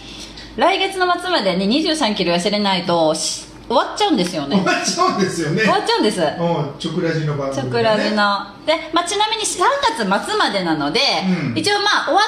[0.59, 5.61] 来月の末までに2 3キロ痩せれないとし終わっちゃうんですよね終わっちゃうんですよね。
[5.61, 7.63] 終わっちゃうんですうん、チョクラジの番組、ね。
[7.63, 8.17] チョクラジの
[8.67, 9.61] で、まあ、ちなみに3
[10.09, 11.01] 月末までなので、
[11.53, 12.21] うん一応まあ終わ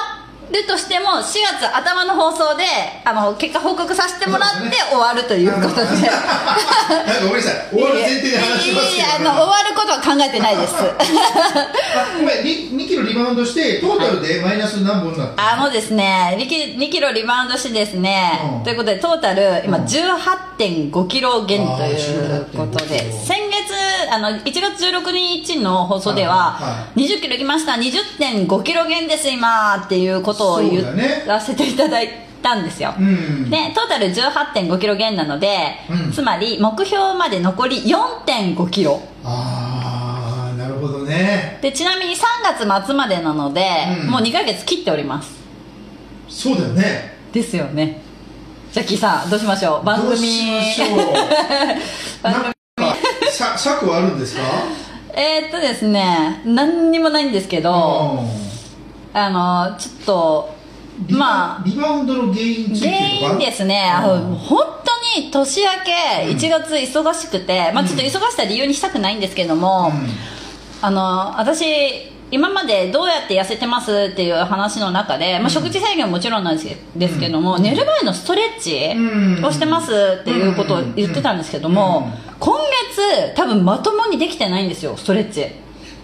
[0.51, 2.63] るとしても4月頭の放送で
[3.03, 5.81] あの結果報告させてもらって終わるということで。
[5.81, 8.97] あのなんかごめんなさい、終わる前提で話しますけど。
[8.97, 10.75] いやいやいやあの終わることは考えてないです。
[10.75, 16.35] あごめん、2, 2キロリバウンドして、トータルでマイナス何本になった、あのですね。
[16.39, 18.63] 2キ2キロリバウンドしてですね、うん。
[18.63, 19.83] ということでトータル今うん。
[19.85, 23.01] 18.5キロ減ということで。
[23.11, 23.73] 18.5先月
[24.11, 27.73] あの1月16日の放送でははいは20キロいきました。
[27.73, 29.77] 20.5キロ減です今。
[29.77, 32.09] っていうことを言そうだねわせていただい
[32.41, 33.49] たんですよ、うん。
[33.49, 36.11] でトータル18.5キロ減なので、うん。
[36.11, 38.99] つまり目標まで残り4.5キロ。
[39.23, 41.59] あー、なるほどね。
[41.61, 43.67] でちなみに3月末までなので、
[44.03, 44.09] うん。
[44.09, 45.39] もう2ヶ月切っております。
[46.27, 47.17] そうだよね。
[47.31, 48.01] ですよね。
[48.71, 49.85] ジャッキーさんどうしましょう？
[49.85, 50.09] 番組。
[50.11, 50.97] どうしましょう？
[52.23, 52.53] 番 なんか、
[53.29, 54.41] さ策はあるんですか？
[55.13, 58.23] えーっとですね何にもないんですけど、
[59.13, 60.55] あのちょっと
[61.09, 62.97] まあリバウンドの原因原
[63.33, 63.91] 因ですね。
[64.01, 69.91] 本当に年明け1月忙しくて、まあ、ちょっと忙しさ理由にしたくないんですけども、
[70.81, 79.45] あの私今までどうやって痩せてますっていう話の中で、まあ、食事制限はもちろんなんですけども、寝る前のストレッチうん。
[79.45, 82.35] をしてますっていうことを言ってたんですけども、うん。
[82.39, 82.57] 今
[82.95, 85.47] 月多分まともにできてないんですよストレッチ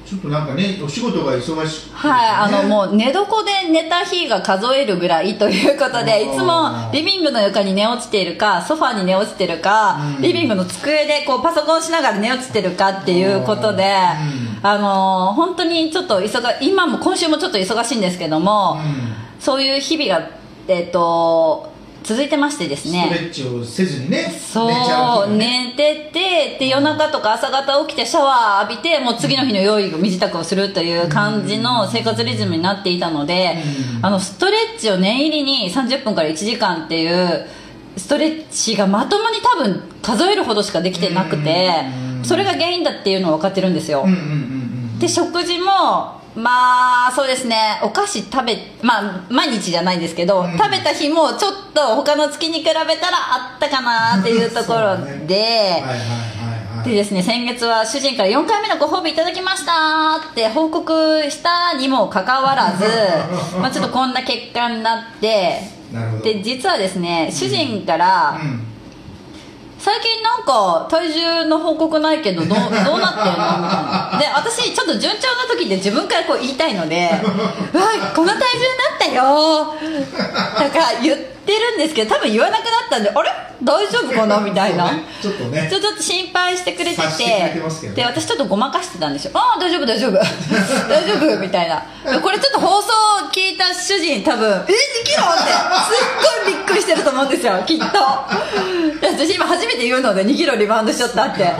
[0.08, 10.22] ちょっとなんかね、お仕事が忙しくてね、はい、あのもう寝床で寝た日が数えるぐらいということでいつもリビングの床に寝落ちているかソファーに寝落ちてるか、うん。
[10.22, 14.66] リビングの机でこうパソコンしながら寝落ちてるかっていうことで、うん。
[14.66, 18.78] あのー本当にちょっと忙今も今週もちょっと忙しいんですけども、
[19.40, 20.30] うそういう日々が、
[20.70, 21.74] えっと
[22.08, 33.58] 続いてましてですストレねッチをせずにねそう寝ててで夜中とか朝方起きてシャワー浴びてもう次の日の用意身支度をするという感じの生活リズムになっていたので、
[33.98, 34.06] うん。
[34.06, 37.46] あのストレッチを念入りに30分から1時間っていう
[37.98, 41.72] ストレッチがまともに多分数えるほどしかできてなくて
[42.20, 42.24] うん。
[42.24, 44.06] それが原因だっていうのは分かってるんですよ、
[45.00, 47.80] で食事もまあそうですね。
[47.84, 50.58] お菓子食べまあ毎日じゃないんですけど、うん。
[50.58, 56.48] 食べた日もちょっと他の月に比べたらあったかなっていうところそうねで、はいはい
[56.84, 62.86] でですね先月は主人から4回目のご褒美いただきましたって報告したにもかかわらず
[63.60, 65.62] まあちょっとこんな結果になって
[66.24, 68.77] で実はですね主人から、うん
[69.80, 72.98] 最近なんか体重の報告ないけどどう どうなってんの？
[72.98, 73.00] みたい
[73.38, 74.18] な。
[74.20, 77.10] で私ちょっと順調な時で自分からこう言いたいので
[77.74, 77.84] 「うわ
[78.16, 79.74] この体重になったよ」
[80.60, 83.32] なんか言ってるんですけど多分言わなくなったんで「あれ？
[83.64, 84.92] 大丈夫かな?」みたいな。
[85.22, 85.68] ちょっとね。
[85.72, 87.26] ちょちょっと心配してくれてて。
[87.26, 87.62] ね。
[87.96, 89.32] で私ちょっとごまかしてたんですよ。
[89.34, 90.12] ああ大丈夫大丈夫。
[90.14, 90.22] 大
[91.08, 91.82] 丈夫 みたいな。
[92.22, 92.88] これちょっと放送
[93.34, 95.52] 聞いた主人多分え2キロって。
[95.52, 97.86] すっごいびっくりしてると思うんですよきっと。
[99.02, 101.56] 私今初めて言うので2キロリバウンドしちゃったって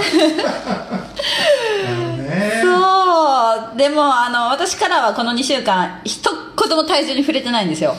[3.18, 7.96] そうでもあの私からはこの2週間一言も体重に触れてないんですよ。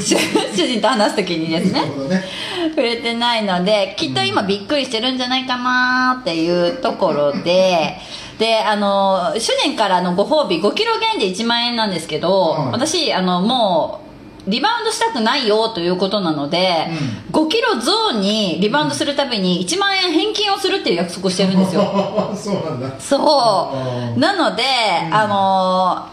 [0.00, 0.16] 主
[0.54, 1.80] 主人と話す時にですね。
[1.80, 2.24] ね。
[2.70, 7.98] 触れてないのできっと今びっくりしてるんじゃないかなっていうところで
[8.38, 14.01] であの主人からのご褒美5キロ減で1万円なんですけど、うん私あのもう
[14.46, 16.88] リバウンドしたくないよということなので、
[17.30, 21.82] 5キロ増にリバウンドするたびに1万円返金をするっていう約束をしてるんですよ。
[22.34, 23.00] そうなんだ。
[23.00, 24.14] そう。
[24.14, 24.64] うんなので、
[25.10, 26.12] あの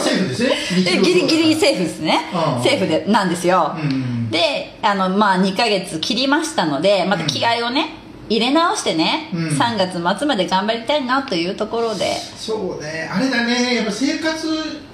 [0.00, 0.50] セーフですね。
[0.86, 1.26] えギリ。
[1.26, 2.30] ギリセーフですね。
[2.56, 7.90] うんセーフでなんですよ、うんであのまあ2ヶ月切りましたのでまた気合をね、
[8.28, 9.48] 入れ直してね、うん。
[9.48, 12.16] 3月末まで頑張りたいなというところで。
[12.36, 13.08] そうね。
[13.12, 13.76] あれだね。
[13.76, 14.48] やっぱ生活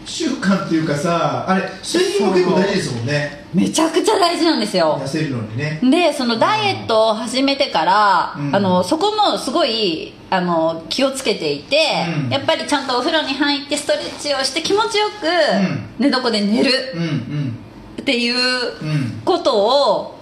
[0.05, 3.45] 習慣っていうかさあれ睡眠も結構大事ですもんね。
[3.55, 4.99] めちゃくちゃ大事なんですよ。
[5.03, 5.81] 痩せるのにね。
[5.83, 8.55] でそのダイエットを始めてから、うん。
[8.57, 11.77] あのそこもすごいあの気をつけていて、
[12.25, 12.31] うん。
[12.31, 15.89] やっぱりちゃんとお風呂に入ってストレッチをして気持ちよくん。
[15.99, 17.59] 寝床で寝るうんうん。
[18.01, 19.23] っていううん。
[19.25, 20.19] ことを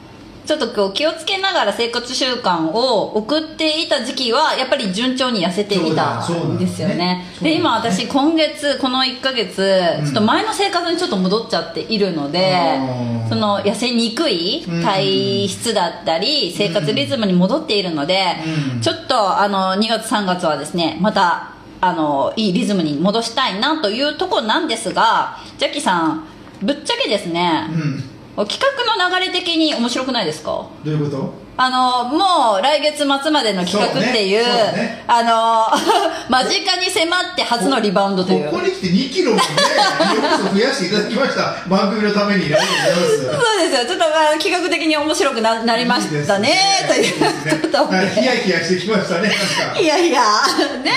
[0.50, 6.90] ちょっとこう気をつけながら生活習慣を送っていた時期はやっぱり順調に痩せていたんですよね。
[6.90, 7.24] そうだね。
[7.40, 9.62] で今私今月この1ヶ月
[10.00, 12.80] うんちょっと前の生活にちょっと戻っちゃっているので
[13.28, 18.34] その痩せにくい体質だったり生活リズムに戻っているので
[18.74, 18.80] うん。
[18.80, 26.24] ちょっとあの2月3月はですねまたあのいいリズムに戻したいなというところなんですがジャッキーさん
[26.60, 28.09] ぶっちゃけですね、うん
[28.46, 30.66] 企画の流れ的に面白くないですか？
[30.84, 31.32] どういうこと？
[31.62, 34.48] あのもう来月末までの企画っていうね。
[34.72, 35.04] ね。
[35.06, 35.66] あの
[36.30, 38.46] 間近に迫って初のリバウンドという。
[38.46, 39.42] ここに来て2キロもね
[40.54, 41.56] 増やしていただきました。
[41.68, 42.56] 番組のためにそうで
[43.68, 43.84] すよ。
[43.84, 46.56] ちょっとまあ企画的に面白くななりましたね。
[46.88, 47.86] ということ
[48.18, 49.30] ヒヤヒヤしてきましたね
[49.78, 50.22] いやいや。
[50.82, 50.92] ね。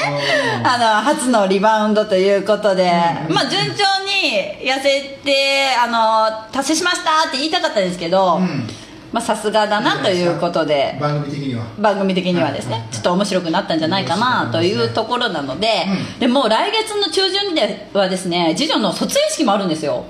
[0.61, 0.65] うん。
[0.65, 2.89] あの初のリバウンドということで、
[3.27, 8.65] うんまあ順調に痩せてあの達成しましたって言いたかったんですけど、うん
[9.13, 10.97] まあさすがだなということで。
[10.99, 11.63] 番組的には。
[11.79, 12.81] 番組的にはですはいはい。
[12.81, 16.19] はいねちょっと面白くなったんじゃないかなというところなので、うん。
[16.19, 20.03] でもう来月の中旬ではですね次女の卒園式もあるんですよ。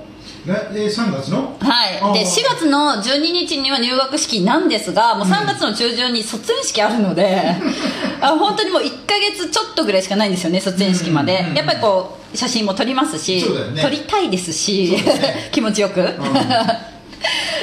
[0.46, 1.56] ねえ3月の？
[1.60, 1.92] はい。
[1.92, 2.12] であー。
[2.12, 2.24] 4
[2.56, 7.56] 月の12日には入学式なんですがもう3月の中旬に卒園式あるので、
[8.20, 13.80] あ本当にもう1ヶ月ちょっとぐらいしかないんですよね卒園式まで、うんうんやっぱりこう写真も撮りますし、ね。
[13.80, 15.50] 撮りたいですしね。
[15.52, 16.00] 気持ちよく、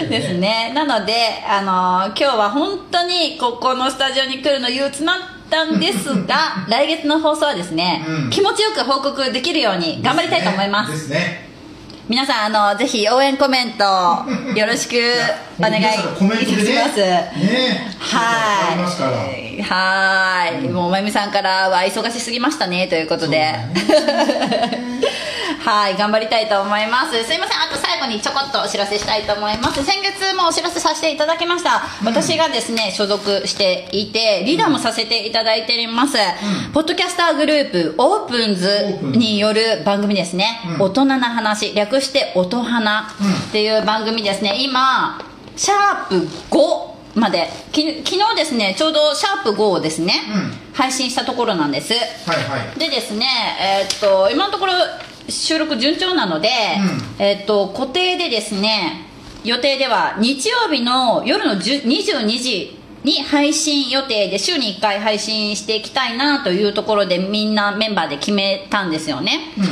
[0.09, 0.71] ですね。
[0.73, 5.15] なので、あのー今日は本当にここのスタジオに来るの憂鬱だっ
[5.49, 8.29] たんですが 来月の放送はですね、うん。
[8.29, 10.91] 気持ちよく報告できるように頑張りたいと思います。
[10.91, 11.50] ですね
[12.11, 13.83] 皆さんあのぜひ応援コメント
[14.53, 14.97] よろしく
[15.57, 16.03] お願いいたしま
[16.89, 17.31] す、ね
[17.99, 18.75] は
[19.57, 19.61] い。
[19.61, 23.55] はい、もうまゆみさんからは忙しすぎましたねということで、
[25.63, 27.23] はい頑張りたいと思います。
[27.23, 29.83] すいませんあと最後にちょこっとお知らせしたいと思います。
[29.85, 36.17] 先月もお知らせさせていただきました、私がですね所属していてリーダーもさせていただいております、
[36.73, 40.81] ポッドキャスターグループオープンズによる番組ですね、うん。
[40.81, 43.07] 大人な話略して音花
[43.49, 44.55] っていう番組ですね。
[44.59, 45.21] 今
[45.55, 46.15] シャープ
[46.49, 47.47] 5まで。
[47.71, 50.13] き昨日ですねちょうどシャープ5をですね、
[50.73, 51.93] う配信したところなんです。
[51.93, 52.79] はいはい。
[52.79, 53.25] でですね
[53.59, 54.73] えーっと今のところ
[55.29, 56.49] 収録順調なので、
[57.19, 59.05] うえーっと固定でですね
[59.43, 69.65] 予定では日曜日の夜の10 22時に配信予定で週に1回配信していきたいなというところでみんなメンバーで決めたんですよね、うん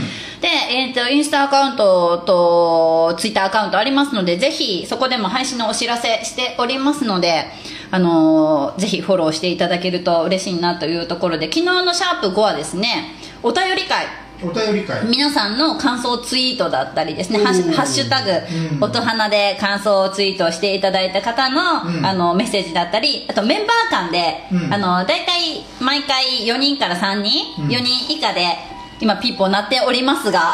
[0.49, 7.45] で、えー、とインスタアカウントとツイッターアカウントありますのでぜひそこでも配信のお知らせしておりますので、
[7.91, 14.05] あのーぜひフォローしていただけると嬉しいなというところで昨日のシャープ5はですねお便り会。
[14.41, 15.05] お便り会。
[15.05, 18.83] 皆さんの感想ツイートだったりですね「ハッシュタグうん。
[18.83, 22.05] 音花」で感想ツイートしていただいた方の,、うん。
[22.05, 24.73] あのメッセージだったりあとメンバー間で、うん。
[24.73, 27.67] あの大体毎回4人から3人、うん。
[27.67, 30.53] 4人以下で今ピーポー鳴っておりますが。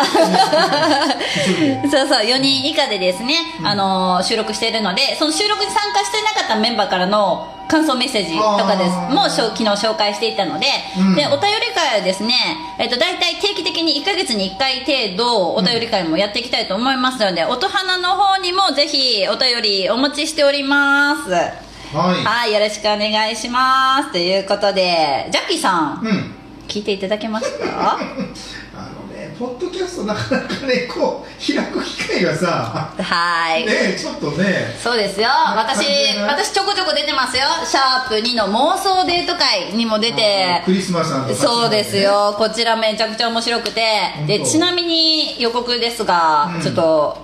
[1.89, 8.91] そうそう4人以下でですね、あの収録しているのでその収録に参加してなかったメンバーからの感想メッセージとかです。
[9.13, 10.67] もしょ昨日紹介していたので,、
[10.97, 11.15] うん。
[11.15, 12.33] でお便り会はですね、
[12.77, 21.31] えっと大体定期的に1ヶ月に1回程度お便り会もやっていきたいと思いますので、音花の方にもぜひお便りお待ちしております。
[21.31, 22.23] はい。
[22.23, 24.11] はいよろしくお願いします。
[24.11, 26.01] ということでジャッキーさん。
[26.03, 35.27] うん聞いていただけました あのねポッドキャストなかなかねこう開く機会がさはい、ねちょっとねそうですよ。
[35.29, 35.85] あ私
[36.27, 37.43] 私ちょこちょこ出てますよ。
[37.65, 40.61] シャープ2の妄想デート会にも出て。
[40.65, 42.35] クリスマスさんとかそうですよ。
[42.37, 43.81] こちらめちゃくちゃ面白くて。
[44.27, 46.61] でちなみに予告ですが、うん。
[46.61, 47.17] ちょっと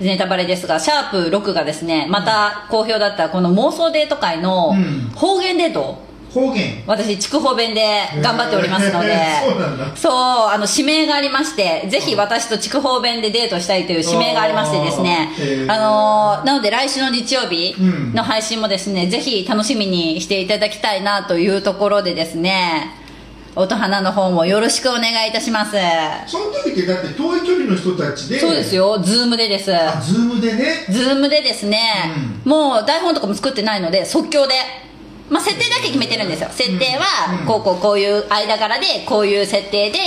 [0.00, 5.12] ネタバレですがシャープ6がですねまた好評だったこの妄想デート会のうん。
[5.14, 5.98] 方言デート
[6.32, 6.82] 方言。
[6.86, 7.82] 私筑豊弁で
[8.22, 9.12] 頑張っておりますので。
[9.12, 9.14] へ
[9.46, 9.84] ーそうなんだ。
[9.96, 10.12] そう
[10.48, 15.30] あの指名がありましてぜひ私と筑豊弁でデートしたいという指名がありましてですね。
[15.32, 15.72] あーへー。
[15.72, 18.14] あのーなので来週の日曜日うん。
[18.14, 22.94] の配信もですね、ぜひ楽しみにしていただきたいなというところでですね
[23.56, 25.72] 音花の方もよろしくお願いいたします。
[26.26, 28.38] その時ってだって遠い距離の人たちで。
[28.38, 28.96] そうですよ。
[29.02, 29.74] ズームでです。
[29.74, 30.86] あズームでね。
[30.88, 31.80] ズームでですね、
[32.44, 34.54] もう台本とかも作ってないので即興で
[35.30, 36.48] まあ設定だけ決めてるんですよ。
[36.50, 37.46] 設定はうん。
[37.46, 39.98] こうこうこういう間柄でこういう設定で、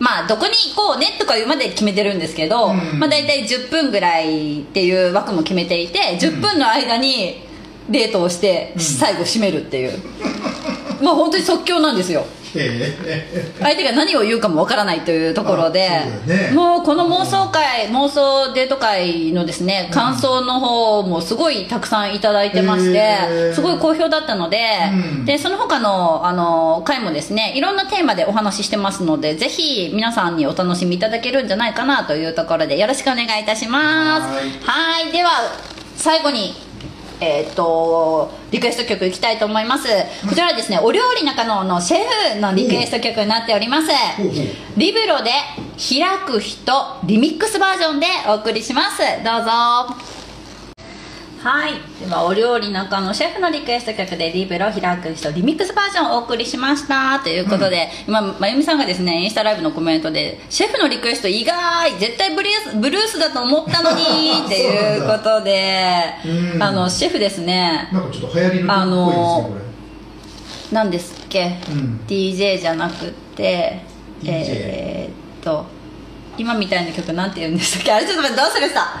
[0.00, 2.98] うまあどこに行こうねとかいうまで決めてるんですけど、うん。
[2.98, 7.44] まあ大体10分ぐらいっていう枠も決めていて10分の間に
[7.88, 9.92] デートをして、最後締めるっていう
[11.04, 12.24] まあ本当に即興なんですよ。
[12.56, 12.94] え
[13.60, 15.88] 相手が何を言うかもわからないというところで、
[16.26, 16.52] ね。
[16.54, 24.58] もうこの妄想会、妄想デート会のですね感想の方もすごいたくさんいただいてまして、へーすごい好評だったので,、
[24.92, 25.24] うん。
[25.24, 34.64] でその他のあの回もですねいろんなテーマでお話ししてますのでぜひ皆さんにお楽しみいただけるんじゃないかなというところでよろしくお願いいたします。
[34.64, 35.04] はい。
[35.04, 35.30] はいでは
[35.96, 36.54] 最後に
[37.20, 39.88] えー、とリクエスト曲いきたいと思います。
[40.26, 41.98] こちらはですねお料理中野のシェ
[42.34, 43.88] フのリクエスト曲になっております。
[44.76, 45.30] リブロで
[45.78, 46.72] 「開く人」
[47.04, 48.98] リミックスバージョンでお送りします。
[49.24, 50.23] どうぞ
[51.44, 51.72] はい。
[52.00, 57.18] ではお料理中のシェフのリクエスト曲で「リブロ開く人」リミックスバージョンをお送りしました。
[57.20, 64.04] ということで、今まゆみさんがですねインスタライブのコメントで「シェフのリクエスト意外絶対ブルースブルースだと思ったのに」
[64.46, 67.88] っていうことでうんあのシェフですね。
[67.92, 69.60] なんかちょっと流行りの曲っぽいですね、あのこれ
[70.72, 72.00] 何ですっけ、うん。
[72.08, 73.04] DJ じゃなく
[73.36, 73.80] て
[74.22, 75.66] DJ えーっと
[76.38, 77.92] 今みたいな曲なんて言うんでしたっけ？
[77.92, 78.94] あれちょっと待ってどうするさ？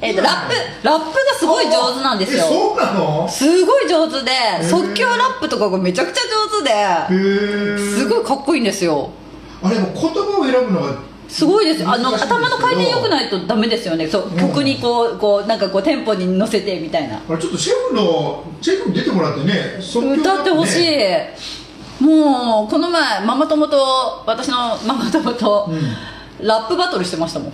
[0.00, 2.44] えーっとラップラップがすごい上手なんですよ。
[2.44, 3.28] えそうなの？
[3.28, 4.64] すごい上手でー。
[4.64, 9.10] 即興ラップとかがめちゃくちゃ上手へでえすごいかっこいいんですよ。
[9.62, 10.94] あれもう言葉を選ぶのが
[11.28, 11.86] すごいです。
[11.86, 14.06] あの頭の回転良くないとダメですよね。
[14.06, 14.38] そううん。
[14.38, 17.16] 曲にこうこうなんかこうテンポに乗せてみたいな。
[17.16, 21.36] あれちょっとシェフのシェフに出てもらってね即興歌ってほしい、ね
[22.00, 27.52] もうこの前ママ友と私のママ友と、うラップバトルしてましたもん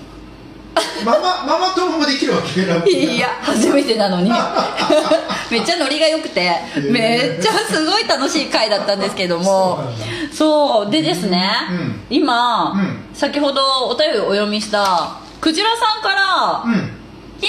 [1.05, 4.31] ママママ友もできるわけラップがいや初めてなのに。
[5.51, 9.81] めっちゃノリが良くてーめっちゃすごい楽しい回だったんですけども。
[10.33, 12.01] そうでですね、うん。
[12.11, 13.05] 今、うん。
[13.15, 16.94] 先ほどお便りをお読みしたクジラさんから、うん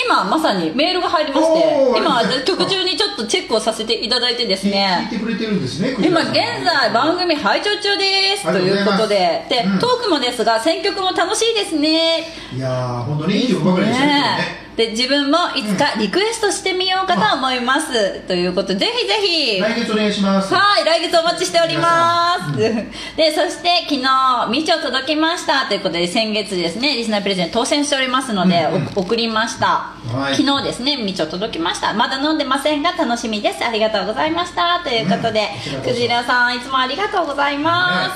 [0.05, 5.07] 今まさにメールが入りまして今曲中にちょっとチェックをさせていただいてですね。
[5.11, 8.47] 聞いてくれてるんですね今現在番組拝聴中です。
[8.47, 9.45] あということで。
[9.49, 9.79] で、うん。
[9.79, 12.23] トークもですが選曲も楽しいですね。
[12.53, 19.61] いやー本当にいい曲ばかりですよねで自分もいつかリクエストしてみようかと思います、ということでぜひぜひ。
[19.61, 20.53] 来月お願いします。
[20.53, 22.83] はい来月お待ちしております、皆
[23.15, 29.91] でそして昨日「みちょ届きました」ということで先月ですねリスナープレゼント当選しておりますので、うん送りました。
[30.13, 30.35] はい。
[30.35, 31.93] 昨日ですねみちょ届きました。
[31.93, 33.63] まだ飲んでませんが楽しみです。
[33.65, 34.81] ありがとうございました。
[34.83, 35.45] ということで、うん。
[35.55, 35.89] こちらこそ。
[35.89, 38.09] クジラさんいつもありがとうございま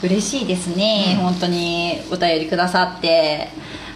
[0.00, 3.48] す、嬉しいですね、本当にお便りくださって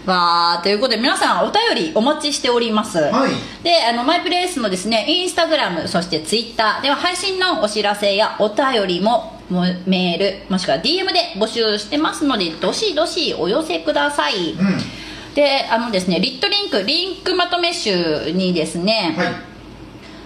[0.07, 3.31] わーということで皆さんお便りお待ちしております、はい。
[3.63, 15.35] であのマイプレイスのですねインスタグラムそしてツイッターでは配信のお知らせやお便りももメールもしくは DM で募集してますのでどしどしお寄せください、うん。
[15.35, 19.29] であのですねリットリンクリンクまとめ集にですね、はい。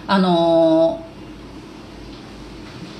[0.07, 1.14] あのー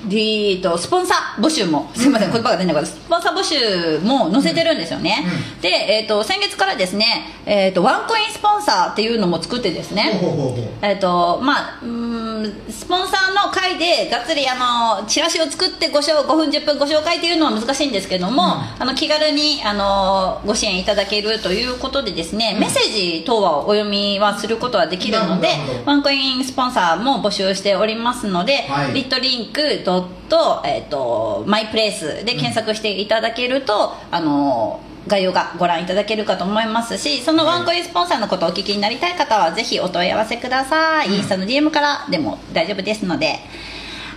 [0.07, 5.25] リーとスポンサー募集もすみません、言葉が出ないからスポンサー募集も載せてるんですよね、
[5.59, 7.05] うで、えー、と先月からですね、
[7.45, 10.65] えー、とワンコインスポンサーっていうのも作ってですね、ほうほうほうほう。
[10.81, 12.24] えっとまあうーん
[12.69, 14.55] スポンサーの回でがっつりあ
[14.99, 18.43] のチラシを作ってご紹5分10分ご紹介というのは難しいんですけども、
[18.79, 25.49] あの気軽にあのご支援いただけるということでですね、メッセージ等はお読みはすることはできるので
[25.85, 28.93] ワンコインスポンサーも募集しておりますので、はい。
[28.93, 43.39] リットリンクドット、えっとマイプレイスで検索していただけると、あの概要がご覧いただけるかと思いますしそのワンコインスポンサーのことをお聞きになりたい方はぜひお問い合わせください、インスタの DM からでも大丈夫ですので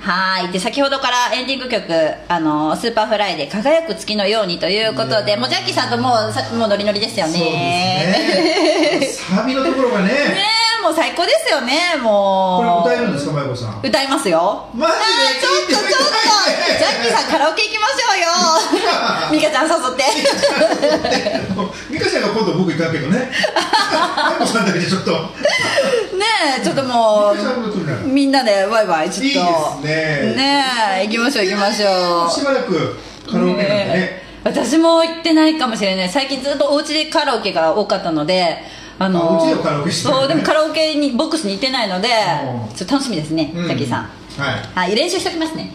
[0.01, 0.53] はい。
[0.53, 1.85] で先ほどからエンディング曲
[2.29, 9.03] あのスーパーフライで「輝く月のように」ということでもうジャッキーさんともうさ、もうノリノリですよね。
[9.37, 10.07] サビのところがね。
[10.35, 10.45] ね
[10.81, 12.87] えもう最高ですよねもう。
[12.87, 13.81] これ歌えるんですか舞子さん？
[13.83, 14.67] 歌いますよ。
[14.75, 15.01] マジで？
[15.41, 16.09] ちょっとちょっと。
[16.79, 18.29] ジャッキーさんカラオケ行きましょうよ。
[19.33, 20.05] ミカちゃん誘って。
[21.91, 23.31] 美香ちゃんが今度僕行かんけどね。
[24.17, 25.11] 舞子さんだけでちょっと。
[25.13, 26.25] ね
[26.61, 29.25] えちょっともうみんなでワイワイちょっと。
[29.25, 29.45] いいです
[29.81, 30.64] ねね
[31.03, 31.05] え。
[31.07, 32.30] 行きましょう行きましょう。
[32.30, 32.97] しばらく
[33.30, 33.68] カラオケなんでね。
[33.95, 34.22] え。
[34.45, 36.09] 私も行ってないかもしれない。
[36.09, 38.59] 最近ずっとお家でカラオケが多かったので
[38.99, 40.20] あのあお家ではカラオケしてるね。
[40.20, 42.09] そうでもカラオケにボックスに行ってないので
[42.68, 42.74] うん。
[42.74, 43.66] ちょっと楽しみですねジうん。
[43.70, 44.03] ャッキーさん。
[44.03, 44.09] は
[44.86, 44.89] い。
[44.89, 45.70] はい練習しておきますね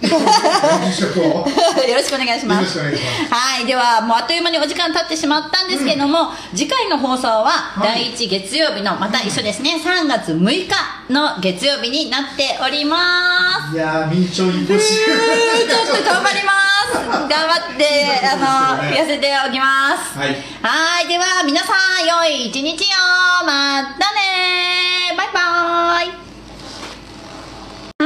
[0.00, 2.78] よろしくお願いします。
[2.78, 8.12] はいではもうあっという間にお時間経ってしまったんですけども、次回の放送ははい。
[8.16, 9.80] 第1月曜日のまた一緒ですね。
[9.82, 10.70] 3月6日
[11.12, 13.76] の月曜日になっております。
[13.76, 14.92] いやーみーちょい欲し。
[14.92, 14.96] い
[15.68, 16.98] ちょっと頑張ります。
[17.28, 20.18] 頑張ってあの痩せておきます。
[20.18, 20.28] はい。
[20.62, 21.72] はいでは皆さ
[22.02, 23.22] ん良い一日を。
[23.44, 26.31] またねバイバイ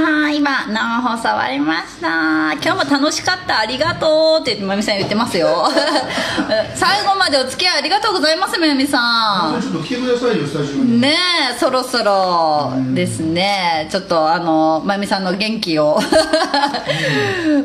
[0.02, 2.52] はい今生放送終わりました。
[2.52, 3.60] 今日も楽しかった。
[3.60, 5.66] ありがとうってまゆみさん言ってますよ。
[6.76, 9.62] 最後までお付き合いありがとうございますまゆみさん。
[9.62, 11.00] ちょっと来てくださいよスタジオに。
[11.00, 11.16] ね
[11.50, 12.74] えそろそろ。
[12.92, 13.88] ですね。
[13.90, 15.98] ちょっとあのまゆみさんの元気を。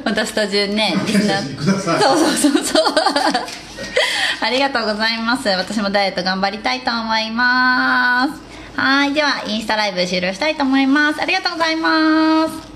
[0.05, 1.57] またスタジオにねリスナー。
[1.57, 2.01] ください。
[2.01, 2.85] そうそうそうそう。
[4.39, 5.49] ありがとうございます。
[5.49, 11.21] 私もダイエット頑張りたいと思いますはいではインスタライブ終了したいと思います。
[11.21, 12.70] ありがとうございます。